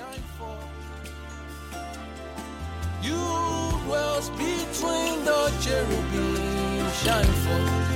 [0.00, 0.64] shine forth.
[3.02, 3.22] You
[3.84, 7.90] dwells between the cherubim, shine forth.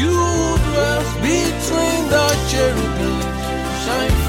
[0.00, 0.16] You
[0.66, 3.20] dwells between the cherubim,
[3.84, 4.19] shine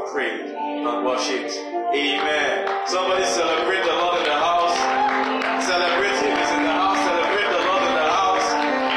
[0.00, 1.52] are prayed and worshipped.
[1.92, 2.86] Amen.
[2.86, 4.76] Somebody celebrate the Lord in the house.
[5.64, 6.98] Celebrate Him is in the house.
[6.98, 8.46] Celebrate the Lord in the house.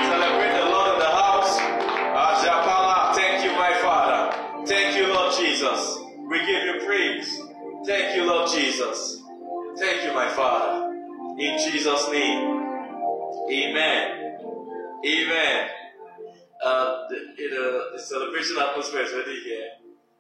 [0.08, 1.60] Celebrate the Lord in the house.
[2.24, 4.66] Ajapala, thank you, my Father.
[4.66, 6.00] Thank you, Lord Jesus.
[6.30, 7.42] We give you praise.
[7.86, 9.22] Thank you, Lord Jesus.
[9.78, 10.94] Thank you, my Father.
[11.40, 12.62] In Jesus' name.
[13.52, 14.38] Amen.
[15.06, 15.70] Amen.
[16.64, 19.67] Uh, the, know, the celebration atmosphere is already here.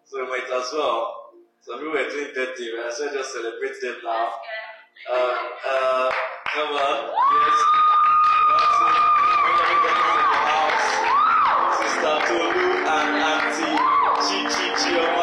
[0.05, 1.31] So we might as well.
[1.61, 2.91] Some people were doing that day, right?
[2.93, 4.31] So just celebrate them now.
[5.09, 5.35] Uh,
[5.71, 6.11] uh,
[6.53, 6.97] come on.
[7.07, 7.59] Yes.
[8.51, 8.91] One, two.
[9.41, 10.89] Bring everybody in the house.
[11.79, 13.79] Sister Tolu and Auntie
[14.23, 15.22] Chi Chi Chioma.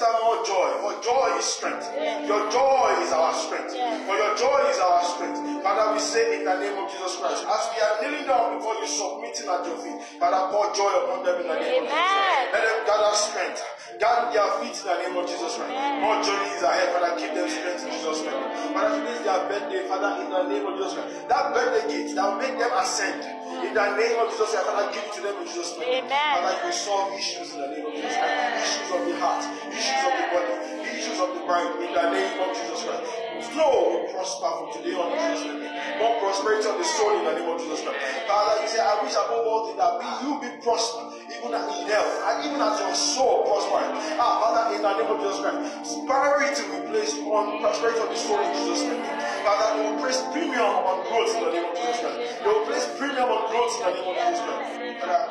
[0.00, 0.08] Jesus.
[0.08, 0.70] You minister more joy.
[0.80, 1.86] For joy is strength.
[2.26, 3.72] Your joy is our strength.
[3.74, 4.06] Yes.
[4.08, 5.38] For your joy is our strength.
[5.62, 8.74] Father, we say in the name of Jesus Christ, as we are kneeling down before
[8.80, 12.00] you, submitting at your feet, Father, pour joy upon them in the name of Jesus.
[12.00, 12.52] Amen.
[12.52, 13.60] Let them gather strength.
[14.00, 15.68] Gather their feet in the name of Jesus Christ.
[15.68, 16.00] Amen.
[16.00, 18.40] More journeys ahead, Father, Keep them strength in Jesus' name.
[18.72, 21.28] Father, today is their birthday, Father, in the name of Jesus Christ.
[21.28, 23.20] That birthday gift that will make them ascend.
[23.50, 26.06] In the name of Jesus Christ, Father, give it to them in Jesus' name.
[26.06, 26.30] Amen.
[26.38, 28.62] Father, you will solve issues in the name of Jesus Christ.
[28.62, 29.42] Issues of the heart,
[29.74, 30.54] issues of the body,
[30.94, 33.02] issues of the mind, in the name of Jesus Christ.
[33.50, 35.74] Flow will prosper from today on in Jesus' name.
[35.98, 37.98] More prosperity of the soul in the name of Jesus Christ.
[38.30, 41.86] Father, you say, I wish above all things that be you be prosper, even in
[41.86, 43.82] health, and even as your soul prosper.
[44.18, 48.08] Ah, Father, in the name of Jesus Christ, prosperity will be placed on prosperity of
[48.10, 49.02] the soul in Jesus' name.
[49.46, 52.18] Father, you will place premium on growth in the name of Jesus Christ.
[52.42, 54.74] You will place premium on growth in the name of Jesus Christ.
[55.00, 55.22] Father,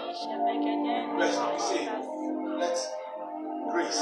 [1.19, 1.49] bless them.
[1.53, 1.83] We say,
[2.57, 2.77] let
[3.71, 4.01] grace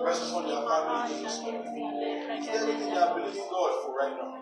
[0.00, 1.60] rest upon their family in Jesus' name.
[2.40, 4.32] Is there anything are believing God for right now?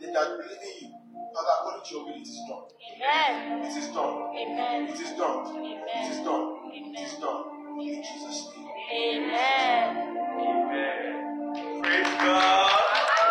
[0.00, 1.01] They are believing you.
[1.34, 2.64] Father, according to your will, it is done.
[2.92, 3.62] Amen.
[3.64, 4.36] It is done.
[4.36, 4.88] Amen.
[4.88, 5.56] It is done.
[5.56, 6.10] It Amen.
[6.12, 6.44] is done.
[6.72, 7.44] It is done.
[7.80, 8.68] In Jesus' name.
[8.92, 9.96] Amen.
[10.36, 11.80] Amen.
[11.82, 12.68] Praise God.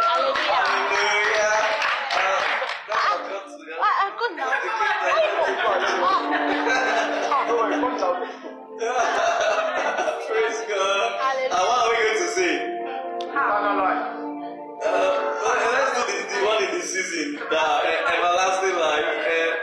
[0.02, 0.50] Hallelujah.
[0.50, 1.54] Hallelujah.
[2.18, 2.42] Uh,
[2.90, 3.86] that's what God's together.
[3.86, 4.50] Ah, ah, good now.
[7.48, 8.18] Don't worry, come down.
[10.26, 11.10] Praise God.
[11.38, 12.54] And what are we going to say?
[13.30, 14.21] Eternal life.
[17.04, 17.66] Season, the
[18.14, 19.06] everlasting life.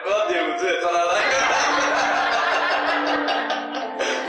[0.05, 1.35] God, they will do eternal life.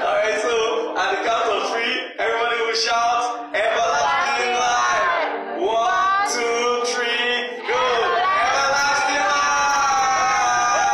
[0.03, 0.53] Alright, so
[0.97, 5.57] at the count of three, everybody will shout, everlasting life.
[5.57, 7.81] One, two, three, go.
[8.45, 10.93] Everlasting life.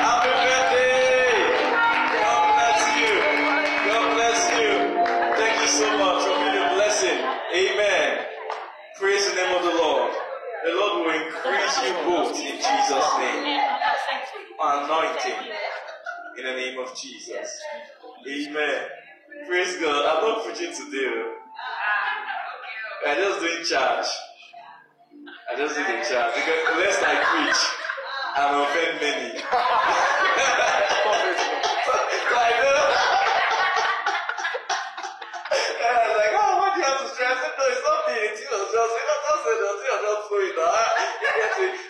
[0.00, 1.28] Happy birthday.
[2.24, 3.12] God bless you.
[3.90, 4.72] God bless you.
[5.36, 7.18] Thank you so much for being a blessing.
[7.52, 8.08] Amen.
[8.98, 10.12] Praise the name of the Lord.
[10.64, 13.60] The Lord will increase you both in Jesus' name.
[14.60, 15.52] Anointing
[16.38, 17.60] in the name of Jesus.
[18.26, 18.80] Amen.
[19.46, 20.04] Praise God.
[20.04, 21.22] I'm not preaching today.
[23.06, 24.06] I'm just doing church.
[25.48, 27.62] I just do the church because unless I preach,
[28.34, 29.38] I will offend many.
[31.86, 33.15] so I know.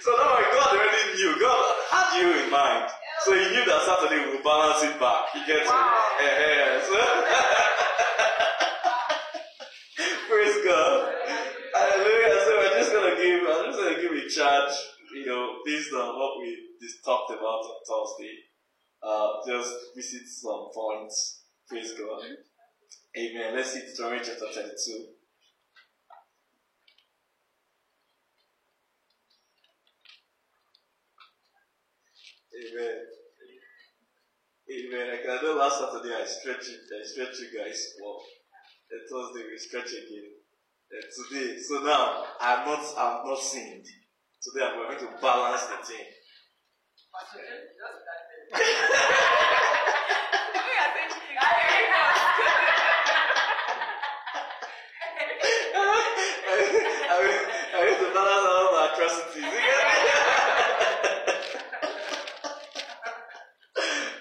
[0.07, 1.35] So now my God already knew.
[1.41, 2.87] God had you in mind.
[3.27, 5.35] So he knew that Saturday would balance it back.
[5.35, 5.91] He gets wow.
[6.23, 6.31] it.
[6.31, 6.95] Uh, so
[10.31, 11.11] Praise God.
[11.75, 12.39] Hallelujah.
[12.39, 14.79] So we're just gonna give I'm just gonna give a charge,
[15.13, 18.47] you know, based on what we just talked about on Thursday.
[19.03, 21.43] Uh, just visit some points.
[21.69, 22.23] Praise God.
[23.19, 23.57] Amen.
[23.57, 25.07] Let's see Deuteronomy chapter 32.
[32.61, 32.97] Amen.
[34.69, 35.19] Amen.
[35.31, 38.21] I know last Saturday I stretched I stretched you guys well.
[38.91, 40.37] And Thursday we stretch again.
[40.93, 43.87] And today, so now I'm not I'm not sinned.
[44.43, 46.05] Today I'm going to balance the thing.
[57.09, 57.45] I mean,
[57.75, 58.47] I need to balance
[59.07, 59.43] all atrocities.
[59.43, 59.51] You?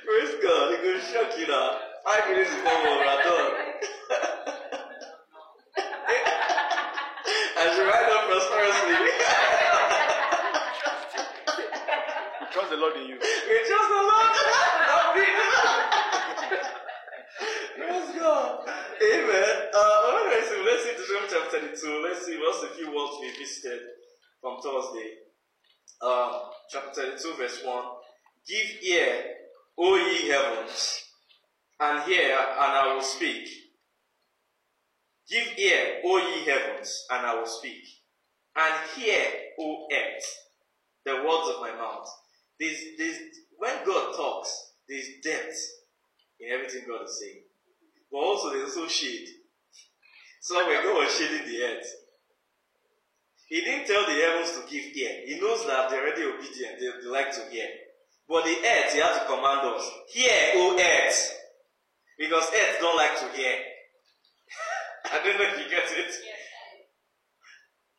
[0.06, 1.78] Praise God, it could shock you now.
[2.06, 2.72] Five minutes before
[3.24, 3.54] done.
[7.58, 8.96] I should write down prosperously.
[12.54, 13.18] Trust the Lord in you.
[13.18, 14.32] We trust the Lord.
[17.76, 18.70] Praise God.
[19.02, 19.56] Amen.
[19.74, 22.02] Uh, alright, so let's see Deuteronomy chapter 32.
[22.04, 24.05] Let's see what's a few words we visited
[24.46, 25.10] from Thursday.
[26.00, 27.84] Uh, chapter 32, verse 1.
[28.48, 29.24] Give ear,
[29.80, 31.02] O ye heavens,
[31.80, 33.50] and hear, and I will speak.
[35.28, 37.82] Give ear, O ye heavens, and I will speak.
[38.56, 39.26] And hear,
[39.60, 40.38] O earth,
[41.06, 42.08] the words of my mouth.
[42.60, 43.18] There's, there's,
[43.58, 45.58] when God talks, there's depth
[46.40, 47.42] in everything God is saying.
[48.12, 49.28] But also there's also shade.
[50.40, 51.88] So when God was shading the earth,
[53.48, 55.22] He didn't tell the heavens to give ear.
[55.26, 57.68] He knows that they're already obedient, they, they like to hear.
[58.28, 61.32] But the earth, He had to command us, Hear, O earth!
[62.18, 63.54] Because earth don't like to hear.
[65.14, 66.12] I don't know if you get it.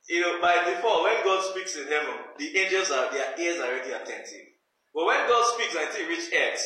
[0.09, 3.67] You know, by default, when God speaks in heaven, the angels are their ears are
[3.69, 4.47] already attentive.
[4.95, 6.62] But when God speaks until reach earth,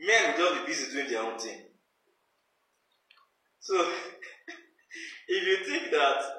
[0.00, 1.60] men will just be busy doing their own thing.
[3.60, 3.74] So,
[5.28, 6.37] if you think that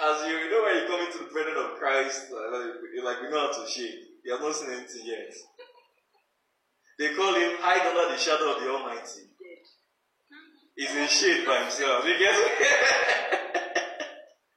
[0.00, 3.04] as you, you know when you come into the presence of Christ, uh, like, you're
[3.04, 4.00] like, we know how to shade.
[4.24, 5.32] You have not seen anything yet.
[6.98, 9.28] They call him hide under the shadow of the Almighty.
[10.76, 12.04] He's in shade by himself.
[12.04, 12.52] You get it?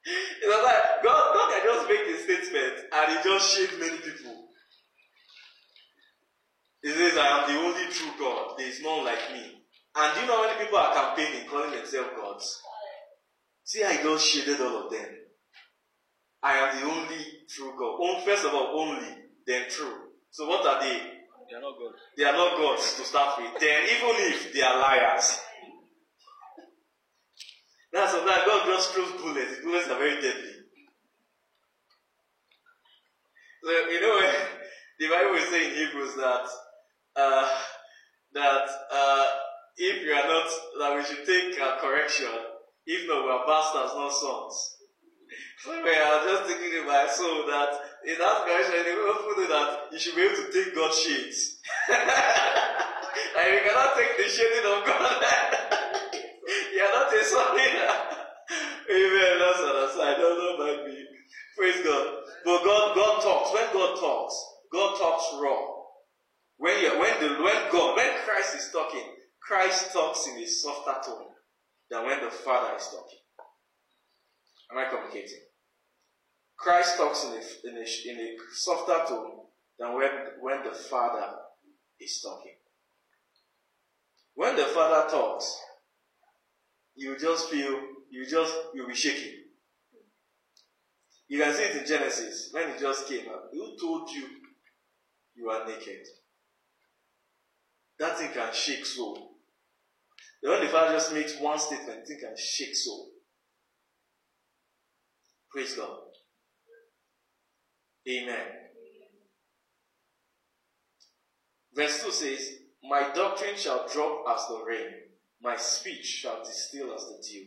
[0.05, 4.47] it's like God, God can just make a statement and he just shades many people.
[6.81, 8.55] He says, I am the only true God.
[8.57, 9.63] There is none like me.
[9.95, 12.61] And do you know how many people are campaigning, calling themselves gods?
[13.63, 15.07] See he just shaded all of them.
[16.43, 18.23] I am the only true God.
[18.25, 19.07] First of all, only,
[19.47, 20.11] then true.
[20.29, 20.99] So what are they?
[21.49, 21.93] They are not good.
[22.17, 23.59] They are not gods to start with.
[23.61, 25.39] Then even if they are liars.
[27.93, 29.61] That's sometimes God just throws bullets.
[29.63, 30.51] Bullets are very deadly.
[33.63, 34.19] So you know
[34.99, 36.45] the Bible is saying in Hebrews that
[37.15, 37.49] uh,
[38.33, 39.25] that uh,
[39.77, 42.27] if you are not that we should take uh, correction,
[42.85, 44.77] if not we are bastards, not sons.
[45.63, 47.71] So we are just thinking in my soul that
[48.03, 51.55] in that correction, the people know that you should be able to take God's shades.
[51.87, 55.23] and you cannot take the shading of God.
[56.75, 57.55] you are not a son.
[57.55, 59.39] Amen.
[59.39, 60.19] That's I said.
[60.19, 60.99] Don't know about me.
[61.55, 62.11] Praise God.
[62.43, 63.53] But God, God talks.
[63.55, 64.35] When God talks,
[64.67, 65.63] God talks raw.
[66.57, 70.99] When you when the when God when Christ is talking, Christ talks in a softer
[71.07, 71.31] tone
[71.89, 73.23] than when the Father is talking.
[74.69, 75.52] Am I communicating?
[76.63, 79.31] Christ talks in a, in a, in a softer tone
[79.77, 81.27] than when, when the Father
[81.99, 82.55] is talking.
[84.35, 85.59] When the Father talks,
[86.95, 87.79] you just feel,
[88.09, 89.41] you just, you'll be shaking.
[91.27, 93.49] You can see it in Genesis when it just came up.
[93.51, 94.25] Who told you
[95.35, 96.07] you are naked?
[97.99, 99.31] That thing can shake so.
[100.41, 103.07] The the Father just makes one statement, thing can shake so.
[105.51, 105.97] Praise God.
[108.07, 108.45] Amen.
[111.73, 114.93] Verse 2 says, My doctrine shall drop as the rain,
[115.41, 117.45] my speech shall distill as the dew.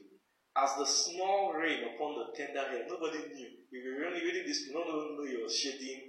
[0.57, 2.87] As the small rain upon the tender hair.
[2.89, 3.49] Nobody knew.
[3.71, 6.01] If you were really reading this, you don't know you were shedding,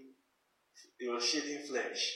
[0.99, 2.15] you were shedding flesh.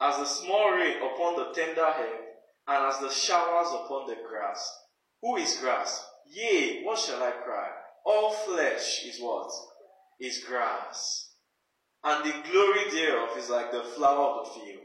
[0.00, 2.20] As the small rain upon the tender hair,
[2.66, 4.78] and as the showers upon the grass.
[5.22, 6.06] Who is grass?
[6.30, 7.68] Yea, what shall I cry?
[8.04, 9.50] All flesh is what?
[10.20, 11.30] Is grass.
[12.04, 14.84] and the glory thereof is like the flower of the field.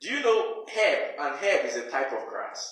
[0.00, 1.14] Do you know herb?
[1.18, 2.68] And herb is a type of grass.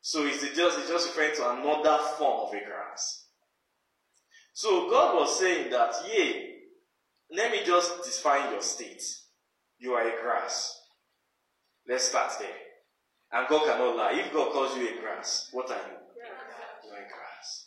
[0.00, 3.26] So it's just, it's just referring to another form of a grass.
[4.52, 6.54] So God was saying that, yea,
[7.30, 9.02] let me just define your state.
[9.78, 10.76] You are a grass.
[11.88, 12.48] Let's start there.
[13.32, 14.12] And God cannot lie.
[14.14, 15.76] If God calls you a grass, what are?
[15.76, 17.66] You are a grass.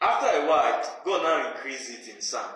[0.00, 2.52] After a while, God now increased it in sand.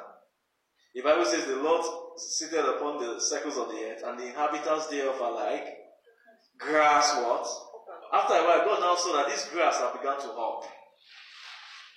[0.94, 1.84] The Bible says the Lord
[2.16, 5.66] seated upon the circles of the earth, and the inhabitants thereof are like
[6.58, 7.14] grass.
[7.16, 7.46] What?
[8.12, 10.64] After a while, God now saw that this grass have begun to hop.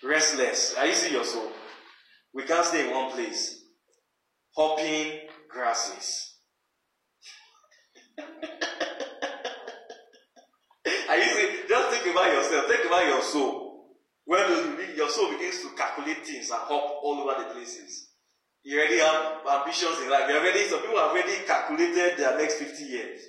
[0.04, 0.76] Restless.
[0.78, 1.52] Are you seeing your soul?
[2.34, 3.64] We can't stay in one place.
[4.56, 5.20] Hopping
[5.50, 6.36] grasses.
[11.10, 11.60] Are you see?
[11.68, 12.66] Just think about yourself.
[12.68, 13.61] Think about your soul.
[14.26, 18.10] When your soul begins to calculate things and hop all over the places.
[18.64, 20.30] You already have ambitions in life.
[20.30, 23.22] You already some people have already calculated their next 50 years.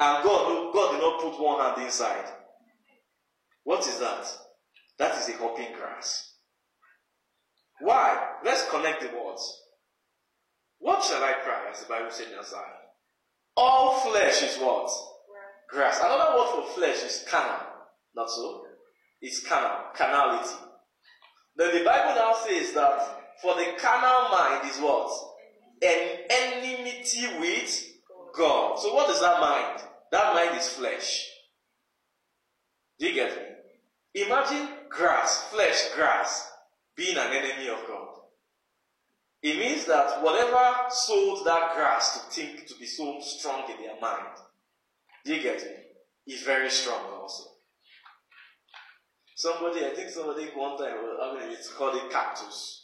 [0.00, 2.24] And God, God did not put one hand inside.
[3.64, 4.26] What is that?
[4.98, 6.32] That is a hopping grass.
[7.80, 8.36] Why?
[8.44, 9.60] Let's connect the words.
[10.78, 11.70] What shall I cry?
[11.70, 12.60] As the Bible said in Isaiah.
[13.56, 14.90] All flesh is what?
[15.70, 16.00] Grass.
[16.00, 17.66] Another word for flesh is carnal.
[18.14, 18.64] Not so?
[19.24, 19.86] It's carnal.
[19.96, 20.54] Carnality.
[21.56, 25.10] Then the Bible now says that for the carnal mind is what?
[25.82, 27.86] An enmity with
[28.36, 28.78] God.
[28.78, 29.82] So what is that mind?
[30.12, 31.26] That mind is flesh.
[32.98, 34.22] Do you get me?
[34.26, 36.52] Imagine grass, flesh, grass,
[36.94, 38.08] being an enemy of God.
[39.42, 43.98] It means that whatever sold that grass to think to be so strong in their
[44.02, 44.36] mind,
[45.24, 46.34] do you get me?
[46.34, 47.53] Is very strong also.
[49.34, 52.82] Somebody, I think somebody one time, I mean, it's called a cactus.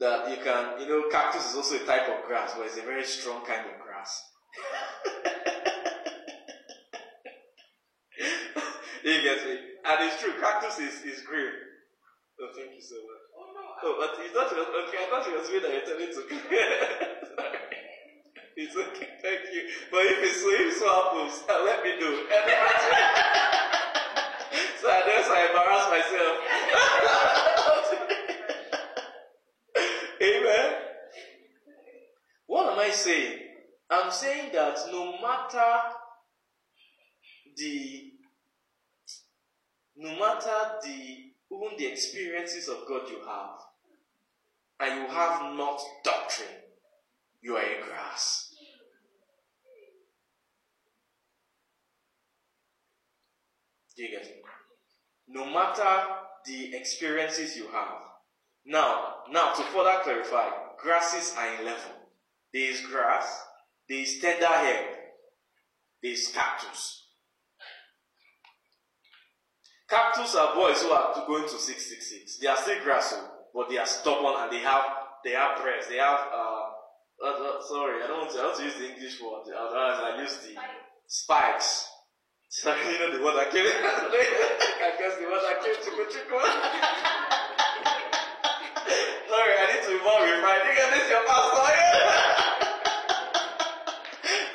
[0.00, 2.82] That you can, you know, cactus is also a type of grass, but it's a
[2.82, 4.22] very strong kind of grass.
[9.04, 9.58] you get me?
[9.84, 11.52] And it's true, cactus is, is green.
[12.40, 13.22] Oh, thank you so much.
[13.38, 13.52] Oh,
[13.84, 14.98] no, but it's not okay.
[14.98, 16.14] I thought it was me that you're telling to.
[17.36, 17.58] Sorry.
[18.56, 19.62] It's okay, thank you.
[19.90, 22.14] But if it's so, if so happens, uh, let me know.
[24.84, 26.36] so I guess I embarrass myself.
[30.22, 30.74] Amen.
[32.46, 33.38] What am I saying?
[33.88, 35.72] I'm saying that no matter
[37.56, 38.10] the
[39.96, 40.50] no matter
[40.82, 43.60] the even the experiences of God you have,
[44.80, 46.60] and you have not doctrine,
[47.40, 48.54] you are a grass.
[53.96, 54.43] Do you get it?
[55.34, 56.06] No matter
[56.46, 57.98] the experiences you have.
[58.64, 61.92] Now, now to further clarify, grasses are in level.
[62.52, 63.42] There is grass,
[63.88, 64.86] there is tender herb,
[66.02, 67.02] there is cactus.
[69.90, 72.38] Cactus are boys who are going to 666.
[72.38, 73.14] They are still grass,
[73.52, 74.84] but they are stubborn and they have
[75.24, 75.88] they have press.
[75.88, 76.64] They have uh,
[77.24, 79.52] uh, uh, sorry, I don't want to I don't want to use the English word.
[79.54, 80.54] Otherwise, I use the
[81.06, 81.88] spikes.
[82.62, 83.66] Know the word that came.
[83.66, 86.38] I guess the word that came to chico.
[89.26, 90.62] sorry, I need to be more refined.
[90.70, 91.66] Get this, your pastor.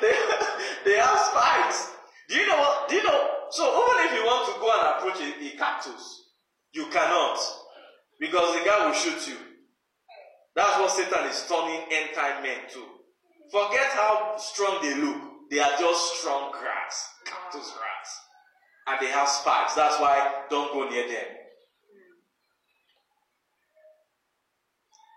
[0.00, 0.16] they,
[0.90, 1.92] they have spikes.
[2.30, 2.88] Do you know what?
[2.88, 3.20] Do you know?
[3.50, 6.24] So even if you want to go and approach a, a cactus,
[6.72, 7.38] you cannot.
[8.18, 9.36] Because the guy will shoot you.
[10.56, 12.82] That's what Satan is turning end time men to.
[13.52, 15.29] Forget how strong they look.
[15.50, 18.20] They are just strong grass, cactus grass.
[18.86, 19.74] And they have spikes.
[19.74, 21.26] That's why don't go near them.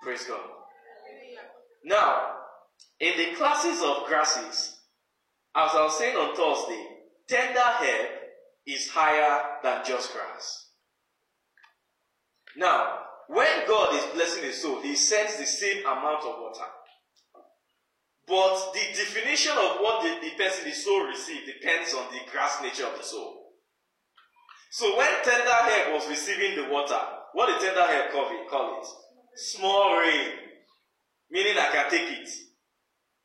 [0.04, 0.42] Praise God.
[1.86, 2.34] Now,
[3.00, 4.76] in the classes of grasses,
[5.56, 6.84] as I was saying on Thursday,
[7.28, 8.10] tender herb
[8.66, 10.70] is higher than just grass.
[12.58, 16.66] Now, when God is blessing a soul, He sends the same amount of water.
[18.28, 22.62] But the definition of what the, the person, the soul received depends on the grass
[22.62, 23.52] nature of the soul.
[24.72, 27.00] So when tender herb was receiving the water,
[27.34, 28.50] what did tender herb call it?
[28.50, 28.88] Call it?
[29.36, 30.32] Small rain.
[31.30, 32.30] Meaning I can take it.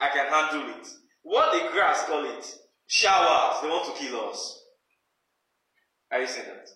[0.01, 0.87] I can handle it.
[1.23, 2.45] What the grass call it?
[2.87, 3.63] Showers.
[3.63, 4.63] They want to kill us.
[6.11, 6.69] Are you saying that?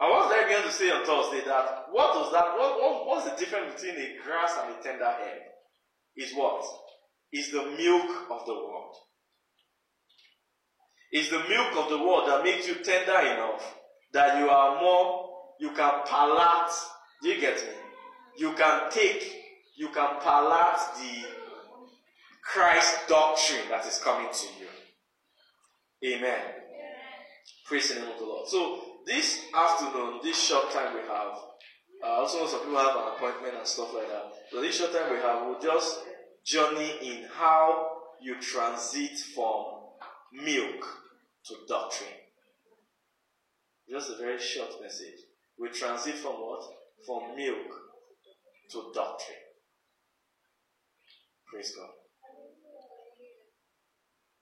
[0.00, 3.30] I was there again to say on Thursday that what does that what, what what's
[3.30, 5.42] the difference between a grass and a tender herb?
[6.16, 6.64] Is what?
[7.32, 8.92] Is the milk of the word.
[11.12, 13.76] Is the milk of the word that makes you tender enough
[14.12, 15.28] that you are more
[15.60, 16.72] you can palate.
[17.22, 17.80] Do you get me?
[18.40, 19.22] you can take,
[19.76, 21.28] you can palate the
[22.42, 26.16] Christ doctrine that is coming to you.
[26.16, 26.40] Amen.
[27.66, 28.48] Praise the name of the Lord.
[28.48, 31.36] So this afternoon, this short time we have,
[32.02, 34.32] uh, also some people have an appointment and stuff like that.
[34.50, 36.00] So this short time we have, we'll just
[36.44, 37.88] journey in how
[38.22, 39.64] you transit from
[40.32, 40.84] milk
[41.46, 42.08] to doctrine.
[43.88, 45.18] Just a very short message.
[45.58, 46.62] We transit from what?
[47.06, 47.68] From milk
[48.70, 49.36] to doctrine.
[51.50, 51.90] Praise God.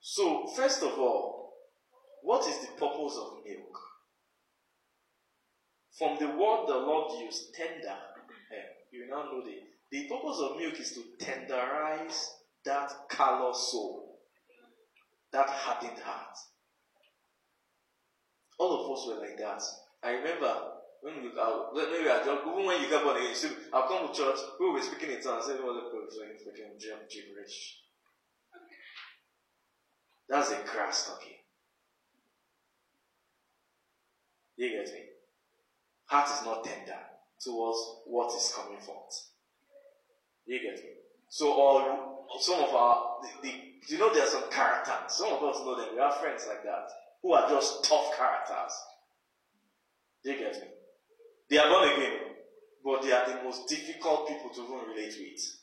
[0.00, 1.54] So, first of all,
[2.22, 3.78] what is the purpose of milk?
[5.98, 7.96] From the word the Lord used, tender,
[8.52, 9.58] eh, you now know the,
[9.90, 12.26] the purpose of milk is to tenderize
[12.64, 14.18] that callous soul,
[15.32, 16.36] that hardened heart.
[18.58, 19.62] All of us were like that.
[20.02, 20.54] I remember
[21.00, 24.08] when we uh, maybe I just even when you get born again, see, I'll come
[24.08, 27.78] to church, we were speaking in tongues, everyone was like, freaking gibberish.
[30.28, 31.36] That's a crass talking.
[34.56, 35.00] You get me?
[36.06, 36.98] Heart is not tender
[37.40, 39.28] towards what is coming forth.
[40.48, 40.90] You get me?
[41.28, 43.54] So, all some of our, the, the,
[43.88, 45.16] you know, there are some characters.
[45.16, 45.90] Some of us know them.
[45.94, 46.88] We have friends like that
[47.22, 48.72] who are just tough characters.
[50.24, 50.68] You get me?
[51.50, 52.18] They are born again,
[52.82, 55.56] but they are the most difficult people to even relate with.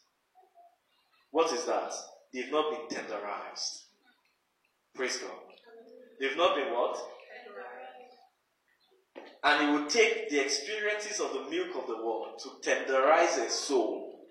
[1.31, 1.91] What is that?
[2.31, 3.85] They've not been tenderized.
[4.93, 5.31] Praise God.
[6.19, 6.97] They've not been what?
[9.43, 13.49] And it will take the experiences of the milk of the word to tenderize a
[13.49, 14.24] soul.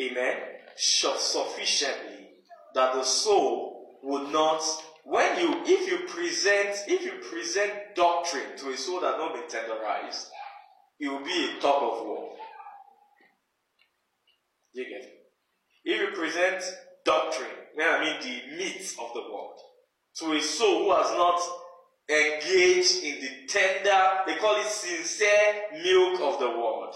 [0.00, 0.36] Amen.
[0.76, 2.28] Sufficiently
[2.74, 4.62] that the soul would not
[5.04, 9.34] when you if you present if you present doctrine to a soul that has not
[9.34, 10.28] been tenderized,
[11.00, 12.36] it will be a talk of war.
[14.72, 15.12] You get it?
[15.84, 16.62] If you present
[17.04, 17.50] doctrine,
[17.80, 19.56] I mean the meat of the word,
[20.18, 21.40] to a soul who has not
[22.08, 26.92] engaged in the tender, they call it sincere milk of the word.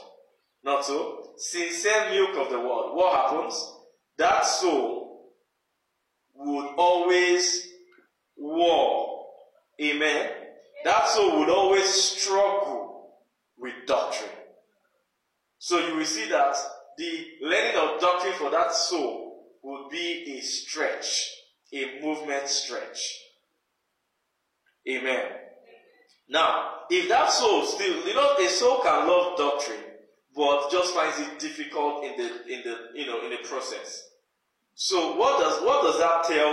[0.63, 1.35] Not so?
[1.37, 2.95] Sincere milk of the word.
[2.95, 3.73] What happens?
[4.19, 5.33] That soul
[6.35, 7.69] would always
[8.37, 9.27] war.
[9.81, 10.31] Amen.
[10.85, 13.17] That soul would always struggle
[13.59, 14.31] with doctrine.
[15.59, 16.57] So you will see that
[16.97, 21.33] the learning of doctrine for that soul would be a stretch,
[21.73, 23.21] a movement stretch.
[24.89, 25.25] Amen.
[26.29, 29.83] Now, if that soul still, you know, a soul can love doctrine,
[30.37, 34.11] but just finds it difficult in the in the you know in the process.
[34.75, 36.53] So what does what does that tell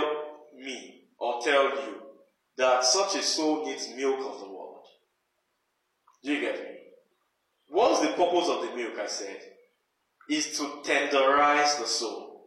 [0.56, 2.02] me or tell you
[2.56, 4.82] that such a soul needs milk of the word?
[6.24, 6.70] Do you get me?
[7.68, 8.98] What's the purpose of the milk?
[8.98, 9.40] I said
[10.30, 12.46] is to tenderize the soul,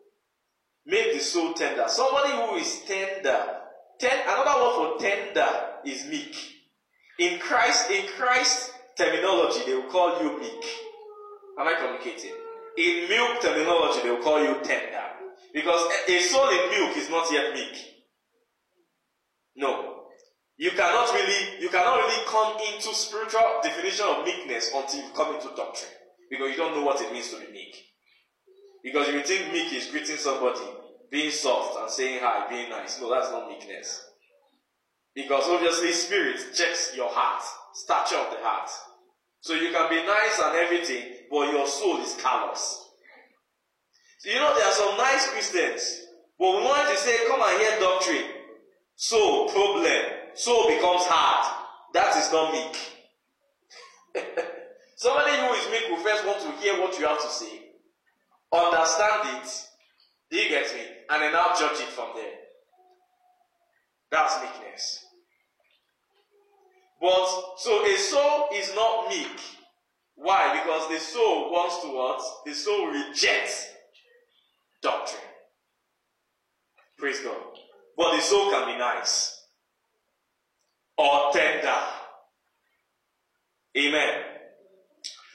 [0.88, 1.84] make the soul tender.
[1.88, 3.54] Somebody who is tender.
[4.00, 5.47] Ten, another word for tender
[5.86, 6.36] is meek.
[7.19, 10.65] In Christ, in Christ terminology, they will call you meek.
[11.60, 12.34] Am I communicating?
[12.78, 15.04] In milk terminology, they will call you tender.
[15.54, 17.76] Because a soul in milk is not yet meek.
[19.56, 20.04] No.
[20.58, 25.36] You cannot really, you cannot really come into spiritual definition of meekness until you come
[25.36, 25.91] into doctrine.
[26.30, 27.76] Because you don't know what it means to be meek.
[28.84, 30.65] Because you think meek is greeting somebody,
[31.12, 33.00] being soft and saying hi, being nice.
[33.02, 34.04] No, that's not meekness.
[35.15, 37.43] Because obviously spirit checks your heart,
[37.74, 38.70] stature of the heart.
[39.47, 42.89] So you can be nice and everything, but your soul is callous.
[44.17, 46.01] So you know there are some nice Christians,
[46.38, 48.25] but we want to say, come and hear doctrine.
[48.97, 51.63] So problem, so becomes hard.
[51.93, 52.75] That is not meek.
[54.97, 57.69] Somebody who is meek will first want to hear what you have to say,
[58.51, 59.49] understand it,
[60.29, 60.81] do you get me?
[61.10, 62.36] And then now judge it from there.
[64.12, 65.07] That's meekness.
[66.99, 69.39] But so a soul is not meek.
[70.15, 70.60] Why?
[70.60, 72.21] Because the soul wants to what?
[72.45, 73.67] The soul rejects
[74.81, 75.21] doctrine.
[76.97, 77.36] Praise God.
[77.95, 79.41] But the soul can be nice
[80.97, 81.75] or tender.
[83.77, 84.23] Amen.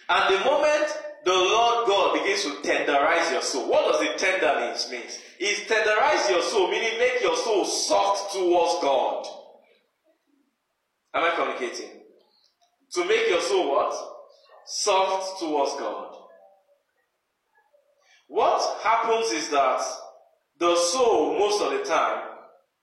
[0.09, 4.91] And the moment the Lord God begins to tenderize your soul, what does the tenderness
[4.91, 5.03] mean?
[5.39, 9.27] Is tenderize your soul, meaning make your soul soft towards God.
[11.15, 12.01] Am I communicating?
[12.95, 13.95] To make your soul what?
[14.67, 16.15] Soft towards God.
[18.29, 19.83] What happens is that
[20.59, 22.29] the soul, most of the time,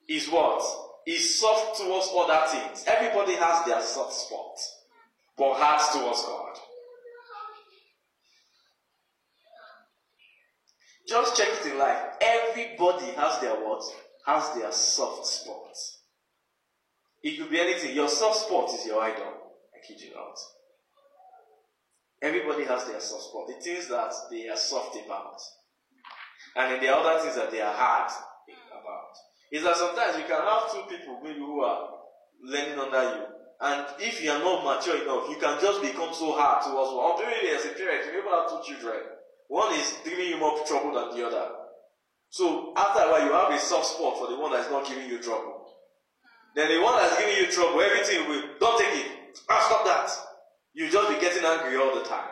[0.07, 0.63] is what?
[1.07, 2.83] Is soft towards other things.
[2.85, 4.57] Everybody has their soft spot,
[5.37, 6.55] but hard towards God.
[11.09, 11.97] just check it in life.
[12.21, 13.83] Everybody has their what?
[14.25, 15.98] Has their soft spots.
[17.23, 17.95] It could be anything.
[17.95, 19.33] Your soft spot is your idol.
[19.75, 20.37] I kid you not.
[22.21, 23.47] Everybody has their soft spot.
[23.47, 25.39] The things that they are soft about.
[26.55, 28.11] And then are other things that they are hard
[28.71, 29.15] about.
[29.51, 31.89] Is that sometimes you can have two people maybe who are
[32.43, 33.25] learning under you.
[33.61, 37.11] And if you are not mature enough, you can just become so hard towards one.
[37.11, 38.05] I'm doing as a parent.
[38.07, 39.03] You never have two children.
[39.49, 41.51] One is giving you more trouble than the other.
[42.29, 45.09] So after a while, you have a soft spot for the one that's not giving
[45.09, 45.68] you trouble.
[46.55, 49.39] Then the one that's giving you trouble, everything will don't take it.
[49.49, 50.11] Ah, stop that.
[50.73, 52.29] You just be getting angry all the time.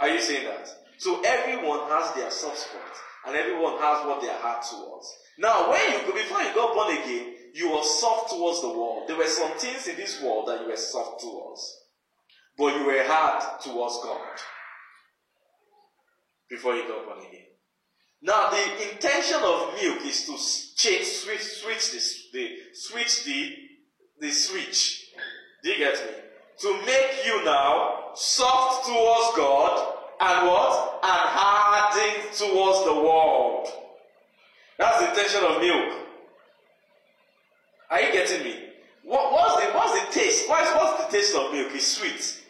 [0.00, 0.68] Are you saying that?
[0.98, 2.82] So everyone has their soft spot,
[3.26, 5.12] and everyone has what they are hard towards.
[5.38, 9.08] Now, when you before you got born again, you were soft towards the world.
[9.08, 11.84] There were some things in this world that you were soft towards,
[12.56, 14.20] but you were hard towards God
[16.50, 17.46] before you got born again.
[18.20, 20.36] Now, the intention of milk is to
[20.76, 23.56] change, switch, switch this, the switch the
[24.20, 25.12] the switch.
[25.62, 26.12] Do you get me?
[26.60, 31.00] To make you now soft towards God and what?
[31.04, 33.68] And hardened towards the world.
[34.78, 35.94] That's the intention of milk.
[37.90, 38.64] Are you getting me?
[39.04, 40.48] What, what's the what's the taste?
[40.48, 41.68] What's, what's the taste of milk?
[41.72, 42.42] It's sweet.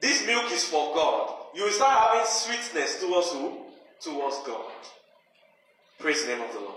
[0.00, 1.34] This milk is for God.
[1.54, 3.67] You will start having sweetness towards who?
[4.00, 4.72] Towards God.
[5.98, 6.76] Praise the name of the Lord.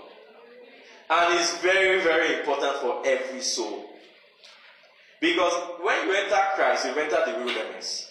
[1.10, 3.86] And it's very, very important for every soul.
[5.20, 8.10] Because when you enter Christ, you enter the wilderness.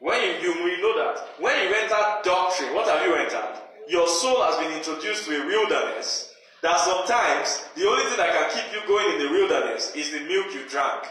[0.00, 1.28] When you, you, you know that.
[1.38, 3.60] When you enter doctrine, what have you entered?
[3.88, 6.32] Your soul has been introduced to a wilderness.
[6.62, 10.20] That sometimes the only thing that can keep you going in the wilderness is the
[10.20, 11.04] milk you drank.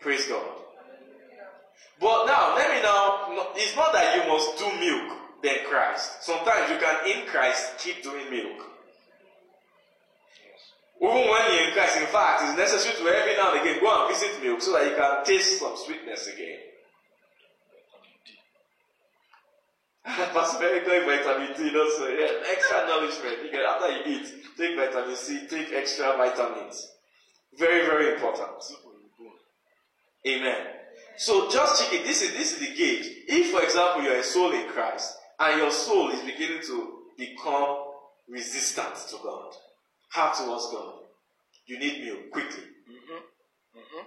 [0.00, 0.63] Praise God.
[2.00, 6.22] But now, let me now, it's not that you must do milk than Christ.
[6.22, 8.70] Sometimes you can, in Christ, keep doing milk.
[11.00, 13.92] Even when you're in Christ, in fact, it's necessary to every now and again go
[13.92, 16.58] and visit milk so that you can taste some sweetness again.
[20.04, 23.42] Pastor Very going vitamin D, you know, so yeah, extra nourishment.
[23.42, 24.26] You can, after you eat,
[24.56, 26.90] take vitamin C, take extra vitamins.
[27.58, 28.50] Very, very important.
[30.26, 30.66] Amen.
[31.16, 32.04] So just check it.
[32.04, 33.06] This is this is the gauge.
[33.28, 37.84] If, for example, you're a soul in Christ and your soul is beginning to become
[38.28, 39.52] resistant to God,
[40.10, 40.94] hard towards God,
[41.66, 43.78] you need milk quickly mm-hmm.
[43.78, 44.04] Mm-hmm.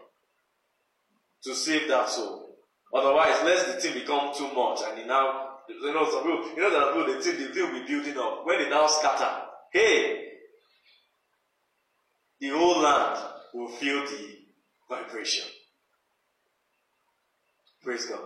[1.43, 2.55] to save that soul.
[2.93, 6.61] Otherwise, let the thing become too much and it now you know some people you
[6.61, 8.45] know that people the thing the thing will be building up.
[8.45, 9.41] When they now scatter,
[9.71, 10.25] hey,
[12.39, 13.19] the whole land
[13.53, 14.37] will feel the
[14.89, 15.45] vibration.
[17.87, 18.19] Praise God.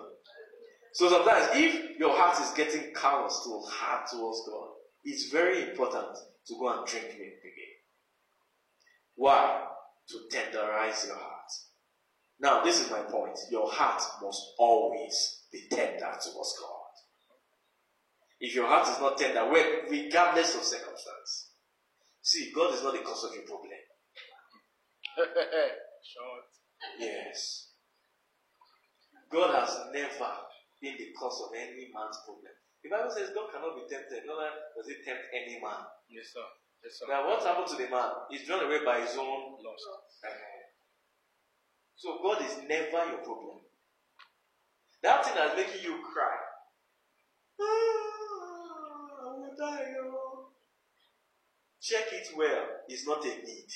[0.93, 4.69] So sometimes if your heart is getting callous towards hard towards God,
[5.04, 7.78] it's very important to go and drink milk again.
[9.13, 9.62] Why?
[10.10, 11.52] To tenderize your heart.
[12.39, 13.38] Now, this is my point.
[13.52, 16.91] Your heart must always be tender towards God.
[18.39, 19.47] If your heart is not tender,
[19.91, 21.52] regardless of circumstance,
[22.24, 23.69] see, God is not the cause of your problem.
[26.04, 26.45] Short.
[27.00, 27.71] Yes.
[29.32, 30.32] God has never
[30.82, 32.52] been the cause of any man's problem.
[32.84, 34.41] The Bible says God cannot be tempted, nor
[34.76, 35.86] does it tempt any man.
[36.10, 36.44] Yes, sir.
[36.84, 37.06] Yes, sir.
[37.08, 38.10] Now, what happened to the man?
[38.30, 39.88] He's drawn away by his own Lost.
[40.26, 40.30] Uh,
[41.96, 43.62] So God is never your problem.
[45.04, 46.38] That thing that's making you cry.
[47.60, 49.96] "Ah, I will die.
[50.00, 50.50] oh."
[51.80, 52.65] Check it well.
[52.88, 53.70] It's not a need.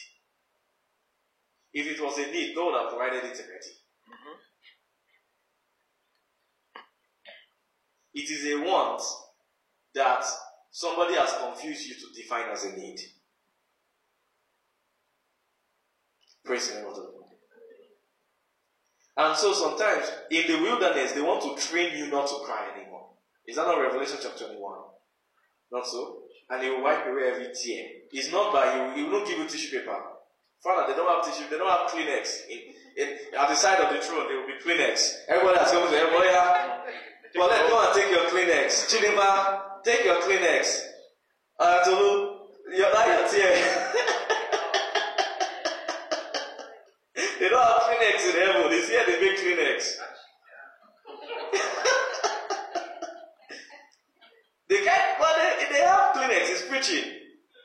[1.74, 3.74] If it was a need, God would have provided it already.
[8.16, 9.02] It is a want
[9.94, 10.24] that
[10.72, 13.00] somebody has confused you to define as a need.
[16.46, 16.98] Praise the Lord.
[19.18, 23.08] And so sometimes in the wilderness, they want to train you not to cry anymore.
[23.48, 24.80] Is that not Revelation chapter 21?
[25.72, 26.24] Not so?
[26.50, 27.86] And he will wipe away every tear.
[28.12, 29.98] It's not by you, he will not give you tissue paper.
[30.64, 32.48] Father, they don't have tissue, they don't have Kleenex.
[32.50, 32.60] In,
[32.98, 35.26] in, at the side of the throne, there will be Kleenex.
[35.28, 36.30] Everybody has come to everybody.
[37.44, 38.88] Let's go and take your Kleenex.
[38.88, 40.82] Chidima, take your Kleenex.
[41.60, 42.38] Uh, Tolu,
[42.76, 43.56] you're not your tear.
[47.40, 48.72] they don't have Kleenex in heaven.
[48.72, 49.90] It's here they make Kleenex.
[54.70, 56.50] they can't, but they, they have Kleenex.
[56.52, 57.12] It's preaching.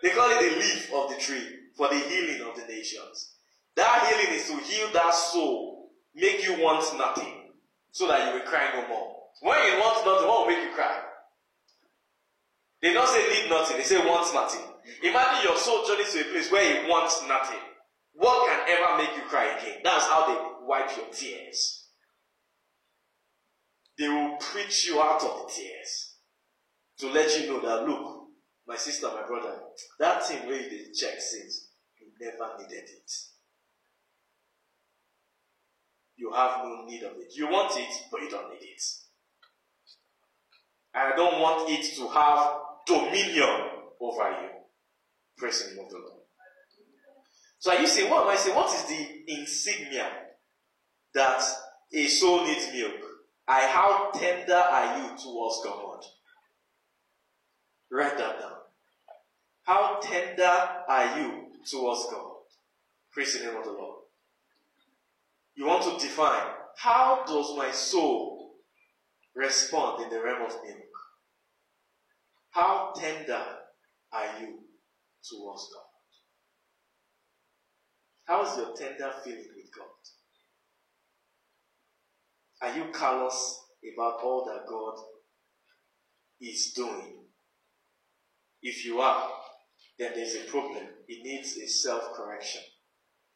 [0.03, 3.35] They call it the leaf of the tree for the healing of the nations.
[3.77, 7.53] That healing is to heal that soul, make you want nothing,
[7.93, 9.20] so that you will cry no more.
[9.41, 11.01] When you want nothing, what will make you cry?
[12.83, 14.63] They don't say need nothing, they say want nothing.
[15.03, 17.59] Imagine your soul journeys to a place where it wants nothing.
[18.15, 19.81] What can ever make you cry again?
[19.85, 21.87] That's how they wipe your tears.
[23.99, 26.15] They will preach you out of the tears
[26.99, 28.29] to let you know that look,
[28.67, 29.59] my sister, my brother,
[29.99, 33.11] that thing where you did check since you never needed it.
[36.17, 37.33] You have no need of it.
[37.35, 38.83] You want it, but you don't need it.
[40.95, 42.55] And I don't want it to have
[42.87, 44.49] dominion over you.
[45.37, 46.21] Praise the name of the Lord.
[47.59, 48.57] So are you saying, what am I saying?
[48.57, 50.09] What is the insignia
[51.15, 51.43] that
[51.93, 52.95] a soul needs milk?
[53.47, 56.05] I how tender are you towards God?
[57.91, 58.53] Write that down.
[59.65, 62.31] How tender are you towards God?
[63.13, 63.99] Praise the name of the Lord.
[65.57, 68.40] You want to define how does my soul
[69.35, 70.91] respond in the realm of milk?
[72.51, 73.43] How tender
[74.13, 74.59] are you
[75.29, 75.91] towards God?
[78.25, 79.87] How is your tender feeling with God?
[82.63, 83.61] Are you callous
[83.95, 84.95] about all that God
[86.41, 87.17] is doing?
[88.63, 89.31] If you are,
[89.99, 90.85] then there's a problem.
[91.09, 92.63] It needs a self correction.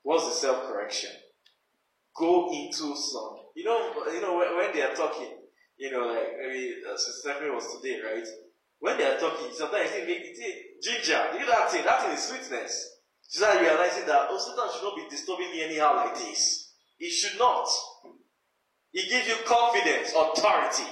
[0.03, 1.11] What's the self correction?
[2.17, 5.31] Go into some, you know, you know when they are talking,
[5.77, 8.27] you know, like maybe uh, Sister Stephanie was today, right?
[8.81, 12.13] When they are talking, sometimes they you think ginger, you know that thing, that thing
[12.13, 13.01] is sweetness.
[13.29, 16.73] She started realizing that oh, Satan should not be disturbing me anyhow like this.
[16.99, 17.67] It should not.
[18.93, 20.89] It gives you confidence, authority.